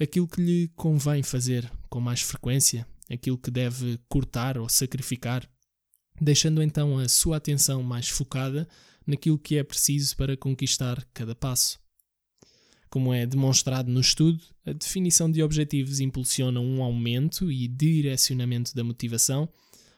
aquilo 0.00 0.28
que 0.28 0.40
lhe 0.40 0.68
convém 0.68 1.22
fazer 1.22 1.70
com 1.90 2.00
mais 2.00 2.22
frequência, 2.22 2.86
aquilo 3.10 3.36
que 3.36 3.50
deve 3.50 3.98
cortar 4.08 4.56
ou 4.56 4.68
sacrificar, 4.68 5.48
deixando 6.20 6.62
então 6.62 6.98
a 6.98 7.08
sua 7.08 7.36
atenção 7.36 7.82
mais 7.82 8.08
focada 8.08 8.68
naquilo 9.06 9.38
que 9.38 9.56
é 9.56 9.64
preciso 9.64 10.16
para 10.16 10.36
conquistar 10.36 11.04
cada 11.12 11.34
passo. 11.34 11.78
Como 12.90 13.12
é 13.12 13.26
demonstrado 13.26 13.90
no 13.90 14.00
estudo, 14.00 14.40
a 14.64 14.72
definição 14.72 15.30
de 15.30 15.42
objetivos 15.42 16.00
impulsiona 16.00 16.58
um 16.58 16.82
aumento 16.82 17.52
e 17.52 17.68
direcionamento 17.68 18.74
da 18.74 18.82
motivação, 18.82 19.48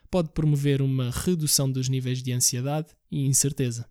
pode 0.09 0.29
promover 0.29 0.81
uma 0.81 1.09
redução 1.09 1.71
dos 1.71 1.87
níveis 1.87 2.21
de 2.21 2.33
ansiedade 2.33 2.87
e 3.09 3.25
incerteza. 3.25 3.85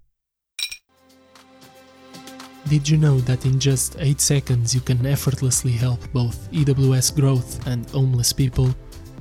Did 2.67 2.87
you 2.89 2.99
know 2.99 3.23
that 3.23 3.49
in 3.49 3.59
just 3.59 3.97
8 3.99 4.21
seconds 4.21 4.75
you 4.75 4.83
can 4.83 5.05
effortlessly 5.07 5.73
help 5.73 5.99
both 6.13 6.37
EWS 6.53 7.11
growth 7.15 7.67
and 7.67 7.87
homeless 7.91 8.35
people? 8.35 8.69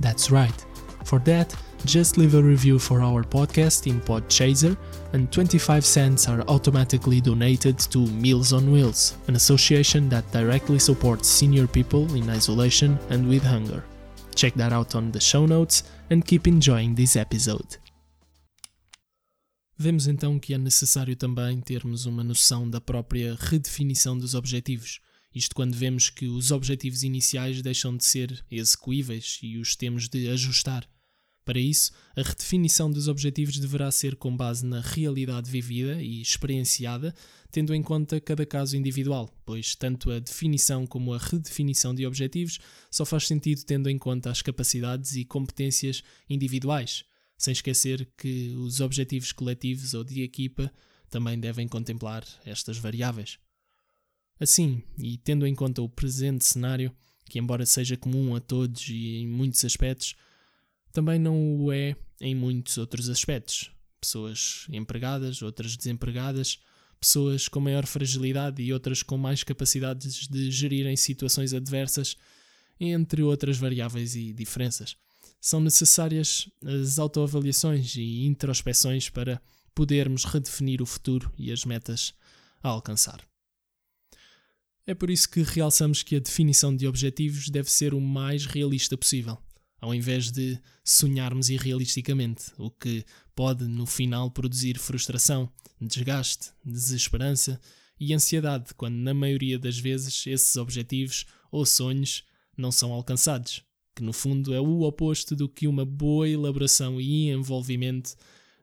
That's 0.02 0.30
right. 0.30 0.66
For 1.06 1.20
that, 1.22 1.56
just 1.86 2.18
leave 2.18 2.36
a 2.36 2.42
review 2.44 2.78
for 2.78 3.02
our 3.02 3.24
podcast 3.24 3.88
in 3.88 4.02
Podchaser, 4.02 4.78
and 5.14 5.32
25 5.32 5.86
cents 5.86 6.28
are 6.28 6.42
automatically 6.48 7.22
donated 7.22 7.80
to 7.92 8.00
Meals 8.08 8.54
on 8.54 8.72
Wheels, 8.72 9.18
an 9.28 9.36
association 9.36 10.10
that 10.10 10.32
directly 10.32 10.80
supports 10.80 11.28
senior 11.28 11.68
people 11.68 12.14
in 12.16 12.30
isolation 12.30 12.98
and 13.10 13.28
with 13.28 13.44
hunger. 13.44 13.84
Check 14.36 14.54
that 14.56 14.72
out 14.72 14.96
on 14.96 15.12
the 15.12 15.20
show 15.20 15.46
notes 15.46 15.84
and 16.10 16.26
keep 16.26 16.48
enjoying 16.48 16.96
this 16.96 17.16
episode. 17.16 17.78
Vemos 19.78 20.08
então 20.08 20.38
que 20.38 20.54
é 20.54 20.58
necessário 20.58 21.16
também 21.16 21.62
termos 21.62 22.06
uma 22.06 22.24
noção 22.24 22.70
da 22.70 22.82
própria 22.82 23.38
redefinição 23.40 24.18
dos 24.18 24.36
objetivos. 24.36 25.00
Isto 25.34 25.56
quando 25.56 25.74
vemos 25.74 26.10
que 26.10 26.28
os 26.28 26.52
objetivos 26.52 27.04
iniciais 27.04 27.62
deixam 27.62 27.96
de 27.96 28.04
ser 28.04 28.44
execuíveis 28.52 29.40
e 29.42 29.58
os 29.58 29.76
temos 29.76 30.10
de 30.10 30.28
ajustar. 30.30 30.86
Para 31.46 31.60
isso, 31.60 31.92
a 32.16 32.22
redefinição 32.22 32.92
dos 32.92 33.08
objetivos 33.08 33.58
deverá 33.58 33.92
ser 33.92 34.16
com 34.16 34.36
base 34.36 34.66
na 34.66 34.82
realidade 34.82 35.50
vivida 35.50 36.02
e 36.02 36.22
experienciada, 36.22 37.14
tendo 37.52 37.74
em 37.74 37.82
conta 37.82 38.22
cada 38.22 38.46
caso 38.46 38.78
individual, 38.78 39.34
pois 39.46 39.74
tanto 39.76 40.12
a 40.12 40.20
definição 40.20 40.86
como 40.86 41.14
a 41.14 41.18
redefinição 41.18 41.96
de 41.96 42.06
objetivos 42.06 42.60
só 42.92 43.06
faz 43.06 43.26
sentido 43.26 43.64
tendo 43.64 43.90
em 43.90 43.98
conta 43.98 44.30
as 44.30 44.42
capacidades 44.42 45.16
e 45.16 45.26
competências 45.26 46.04
individuais, 46.30 47.04
sem 47.38 47.52
esquecer 47.52 48.08
que 48.18 48.54
os 48.58 48.80
objetivos 48.80 49.32
coletivos 49.32 49.94
ou 49.94 50.04
de 50.04 50.22
equipa 50.22 50.72
também 51.10 51.40
devem 51.40 51.68
contemplar 51.68 52.24
estas 52.46 52.78
variáveis. 52.78 53.40
Assim, 54.40 54.84
e 54.98 55.18
tendo 55.18 55.48
em 55.48 55.56
conta 55.56 55.82
o 55.82 55.90
presente 55.90 56.46
cenário, 56.46 56.96
que 57.26 57.40
embora 57.40 57.66
seja 57.66 57.98
comum 57.98 58.36
a 58.36 58.40
todos 58.40 58.88
e 58.88 59.18
em 59.18 59.28
muitos 59.28 59.64
aspectos, 59.66 60.16
também 61.00 61.18
não 61.18 61.56
o 61.56 61.72
é 61.72 61.96
em 62.20 62.36
muitos 62.36 62.78
outros 62.78 63.08
aspectos. 63.10 63.72
Pessoas 64.02 64.66
empregadas, 64.70 65.42
outras 65.42 65.78
desempregadas, 65.78 66.60
pessoas 67.00 67.48
com 67.48 67.62
maior 67.62 67.86
fragilidade 67.86 68.62
e 68.62 68.74
outras 68.74 69.02
com 69.02 69.18
mais 69.18 69.42
capacidades 69.42 70.28
de 70.28 70.52
gerirem 70.52 70.98
situações 70.98 71.54
adversas, 71.54 72.18
entre 72.78 73.24
outras 73.24 73.58
variáveis 73.58 74.14
e 74.14 74.34
diferenças. 74.34 74.98
São 75.40 75.62
necessárias 75.62 76.50
as 76.66 77.00
autoavaliações 77.00 77.96
e 77.96 78.26
introspeções 78.26 79.10
para 79.10 79.42
podermos 79.74 80.26
redefinir 80.26 80.82
o 80.82 80.86
futuro 80.86 81.32
e 81.38 81.50
as 81.50 81.64
metas 81.64 82.14
a 82.62 82.68
alcançar. 82.68 83.26
É 84.86 84.94
por 84.94 85.10
isso 85.10 85.30
que 85.30 85.44
realçamos 85.44 86.04
que 86.04 86.18
a 86.18 86.20
definição 86.20 86.76
de 86.76 86.86
objetivos 86.86 87.48
deve 87.48 87.72
ser 87.72 87.94
o 87.94 88.02
mais 88.02 88.46
realista 88.46 88.98
possível 88.98 89.42
ao 89.80 89.94
invés 89.94 90.32
de 90.32 90.60
sonharmos 90.84 91.50
irrealisticamente, 91.50 92.52
o 92.58 92.70
que 92.70 93.06
pode 93.36 93.66
no 93.66 93.86
final 93.86 94.30
produzir 94.30 94.78
frustração, 94.78 95.52
desgaste, 95.80 96.52
desesperança 96.64 97.60
e 98.00 98.14
ansiedade, 98.14 98.74
quando 98.76 98.96
na 98.96 99.14
maioria 99.14 99.58
das 99.58 99.78
vezes 99.78 100.26
esses 100.28 100.56
objetivos 100.58 101.26
ou 101.52 101.66
sonhos 101.66 102.24
não 102.58 102.72
são 102.72 102.92
alcançados, 102.92 103.64
que 103.96 104.04
no 104.04 104.14
fundo 104.14 104.54
é 104.54 104.60
o 104.60 104.82
oposto 104.82 105.36
do 105.36 105.48
que 105.48 105.68
uma 105.68 105.86
boa 105.86 106.28
elaboração 106.28 107.00
e 107.00 107.30
envolvimento 107.30 108.16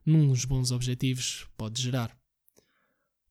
nos 0.05 0.45
bons 0.45 0.71
objetivos 0.71 1.47
pode 1.57 1.83
gerar. 1.83 2.17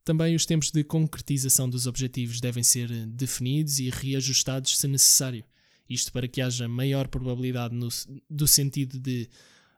Também 0.03 0.35
os 0.35 0.45
tempos 0.45 0.69
de 0.69 0.83
concretização 0.83 1.67
dos 1.67 1.87
objetivos 1.87 2.39
devem 2.39 2.63
ser 2.63 2.89
definidos 3.07 3.79
e 3.79 3.89
reajustados 3.89 4.77
se 4.77 4.87
necessário 4.87 5.43
isto 5.89 6.11
para 6.11 6.27
que 6.27 6.41
haja 6.41 6.67
maior 6.67 7.07
probabilidade 7.07 7.75
no, 7.75 7.87
do 8.29 8.47
sentido 8.47 8.99
de 8.99 9.29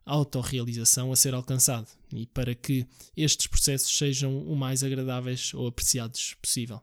autorrealização 0.05 1.11
a 1.11 1.15
ser 1.15 1.33
alcançado 1.33 1.87
e 2.13 2.25
para 2.25 2.55
que 2.55 2.87
estes 3.15 3.47
processos 3.47 3.95
sejam 3.95 4.41
o 4.47 4.55
mais 4.55 4.83
agradáveis 4.83 5.53
ou 5.53 5.67
apreciados 5.67 6.35
possível. 6.41 6.81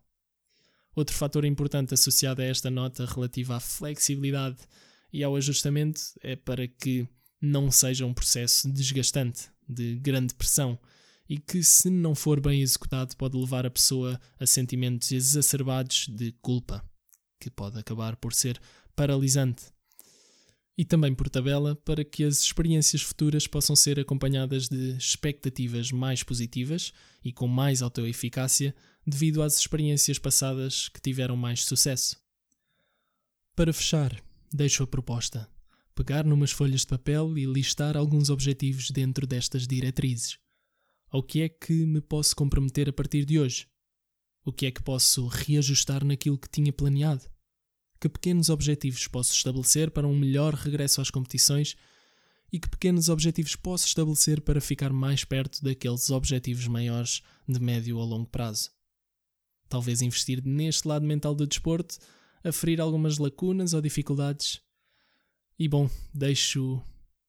Outro 0.95 1.17
fator 1.17 1.45
importante 1.45 1.95
associado 1.95 2.43
a 2.43 2.45
esta 2.45 2.71
nota 2.71 3.05
relativa 3.07 3.57
à 3.57 3.61
flexibilidade 3.61 4.59
e 5.13 5.25
ao 5.25 5.35
ajustamento 5.35 6.01
é 6.23 6.37
para 6.37 6.69
que 6.69 7.09
não 7.41 7.71
seja 7.71 8.07
um 8.07 8.15
processo 8.15 8.71
desgastante, 8.71 9.49
de 9.69 9.97
grande 9.97 10.35
pressão, 10.35 10.79
e 11.29 11.39
que, 11.39 11.63
se 11.63 11.89
não 11.89 12.15
for 12.15 12.41
bem 12.41 12.61
executado, 12.61 13.17
pode 13.17 13.37
levar 13.37 13.65
a 13.65 13.71
pessoa 13.71 14.21
a 14.39 14.47
sentimentos 14.47 15.11
exacerbados 15.11 16.07
de 16.09 16.33
culpa, 16.43 16.85
que 17.41 17.51
pode 17.51 17.79
acabar 17.79 18.17
por 18.17 18.35
ser 18.35 18.61
paralisante. 18.95 19.65
E 20.77 20.85
também 20.85 21.15
por 21.15 21.29
tabela, 21.29 21.77
para 21.77 22.05
que 22.05 22.25
as 22.25 22.41
experiências 22.41 23.01
futuras 23.01 23.47
possam 23.47 23.77
ser 23.77 24.01
acompanhadas 24.01 24.69
de 24.69 24.97
expectativas 24.97 25.93
mais 25.93 26.23
positivas 26.23 26.93
e 27.25 27.33
com 27.33 27.47
mais 27.47 27.81
autoeficácia 27.81 28.75
devido 29.07 29.43
às 29.43 29.59
experiências 29.59 30.19
passadas 30.19 30.89
que 30.89 31.01
tiveram 31.01 31.37
mais 31.37 31.65
sucesso. 31.65 32.17
Para 33.55 33.73
fechar, 33.73 34.21
deixo 34.53 34.83
a 34.83 34.87
proposta: 34.87 35.49
pegar 35.95 36.25
numas 36.25 36.51
folhas 36.51 36.81
de 36.81 36.89
papel 36.89 37.39
e 37.39 37.45
listar 37.45 37.97
alguns 37.97 38.29
objetivos 38.29 38.91
dentro 38.91 39.27
destas 39.27 39.67
diretrizes. 39.67 40.39
Ao 41.09 41.23
que 41.23 41.43
é 41.43 41.49
que 41.49 41.87
me 41.87 42.01
posso 42.01 42.35
comprometer 42.35 42.89
a 42.89 42.93
partir 42.93 43.25
de 43.25 43.39
hoje? 43.39 43.69
O 44.45 44.53
que 44.53 44.67
é 44.67 44.73
que 44.73 44.83
posso 44.83 45.29
reajustar 45.29 46.05
naquilo 46.05 46.37
que 46.37 46.51
tinha 46.51 46.73
planeado? 46.73 47.25
Que 48.05 48.09
pequenos 48.11 48.51
objetivos 48.51 49.09
posso 49.09 49.33
estabelecer 49.33 49.91
para 49.91 50.07
um 50.07 50.15
melhor 50.15 50.53
regresso 50.53 51.01
às 51.01 51.09
competições 51.09 51.75
e 52.53 52.61
que 52.61 52.69
pequenos 52.69 53.09
objetivos 53.09 53.57
posso 53.57 53.87
estabelecer 53.87 54.43
para 54.43 54.61
ficar 54.61 54.93
mais 54.93 55.25
perto 55.25 55.65
daqueles 55.65 56.11
objetivos 56.11 56.67
maiores 56.67 57.23
de 57.49 57.59
médio 57.59 57.97
ou 57.97 58.05
longo 58.05 58.27
prazo. 58.27 58.71
Talvez 59.71 60.03
investir 60.03 60.45
neste 60.45 60.87
lado 60.87 61.07
mental 61.07 61.35
do 61.35 61.47
desporto, 61.47 61.97
aferir 62.45 62.79
algumas 62.79 63.17
lacunas 63.17 63.73
ou 63.73 63.81
dificuldades. 63.81 64.61
E 65.59 65.67
bom, 65.67 65.89
deixo 66.13 66.83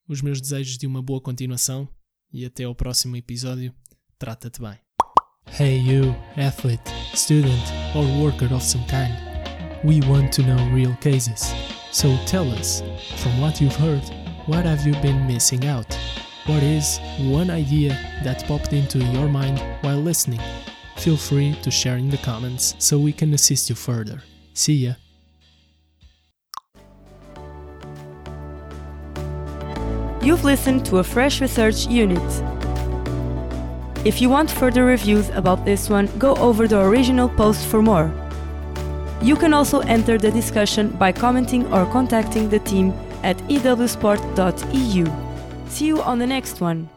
os 0.06 0.20
meus 0.20 0.42
desejos 0.42 0.76
de 0.76 0.86
uma 0.86 1.00
boa 1.00 1.22
continuação 1.22 1.88
e 2.30 2.44
até 2.44 2.64
ao 2.64 2.74
próximo 2.74 3.16
episódio. 3.16 3.74
Trata-te 4.18 4.60
bem. 4.60 4.78
Hey 5.58 5.78
you, 5.78 6.14
athlete, 6.36 6.90
student 7.14 7.64
or 7.94 8.04
worker 8.20 8.52
of 8.52 8.62
some 8.62 8.84
kind. 8.88 9.25
We 9.86 10.00
want 10.00 10.32
to 10.32 10.42
know 10.42 10.68
real 10.72 10.96
cases. 10.96 11.54
So 11.92 12.18
tell 12.26 12.50
us, 12.50 12.82
from 13.22 13.40
what 13.40 13.60
you've 13.60 13.76
heard, 13.76 14.02
what 14.46 14.64
have 14.64 14.84
you 14.84 14.94
been 15.00 15.28
missing 15.28 15.64
out? 15.64 15.96
What 16.46 16.64
is 16.64 16.98
one 17.20 17.50
idea 17.50 17.90
that 18.24 18.44
popped 18.48 18.72
into 18.72 18.98
your 18.98 19.28
mind 19.28 19.62
while 19.82 19.98
listening? 19.98 20.40
Feel 20.96 21.16
free 21.16 21.54
to 21.62 21.70
share 21.70 21.98
in 21.98 22.10
the 22.10 22.16
comments 22.16 22.74
so 22.80 22.98
we 22.98 23.12
can 23.12 23.32
assist 23.32 23.70
you 23.70 23.76
further. 23.76 24.24
See 24.54 24.74
ya! 24.74 24.94
You've 30.20 30.42
listened 30.42 30.84
to 30.86 30.98
a 30.98 31.04
fresh 31.04 31.40
research 31.40 31.86
unit. 31.86 32.42
If 34.04 34.20
you 34.20 34.30
want 34.30 34.50
further 34.50 34.84
reviews 34.84 35.28
about 35.28 35.64
this 35.64 35.88
one, 35.88 36.08
go 36.18 36.34
over 36.38 36.66
the 36.66 36.80
original 36.80 37.28
post 37.28 37.64
for 37.68 37.80
more. 37.80 38.25
You 39.22 39.36
can 39.36 39.54
also 39.54 39.80
enter 39.80 40.18
the 40.18 40.30
discussion 40.30 40.90
by 40.90 41.12
commenting 41.12 41.72
or 41.72 41.86
contacting 41.86 42.48
the 42.48 42.58
team 42.60 42.92
at 43.22 43.36
ewsport.eu. 43.48 45.06
See 45.68 45.86
you 45.86 46.02
on 46.02 46.18
the 46.18 46.26
next 46.26 46.60
one. 46.60 46.88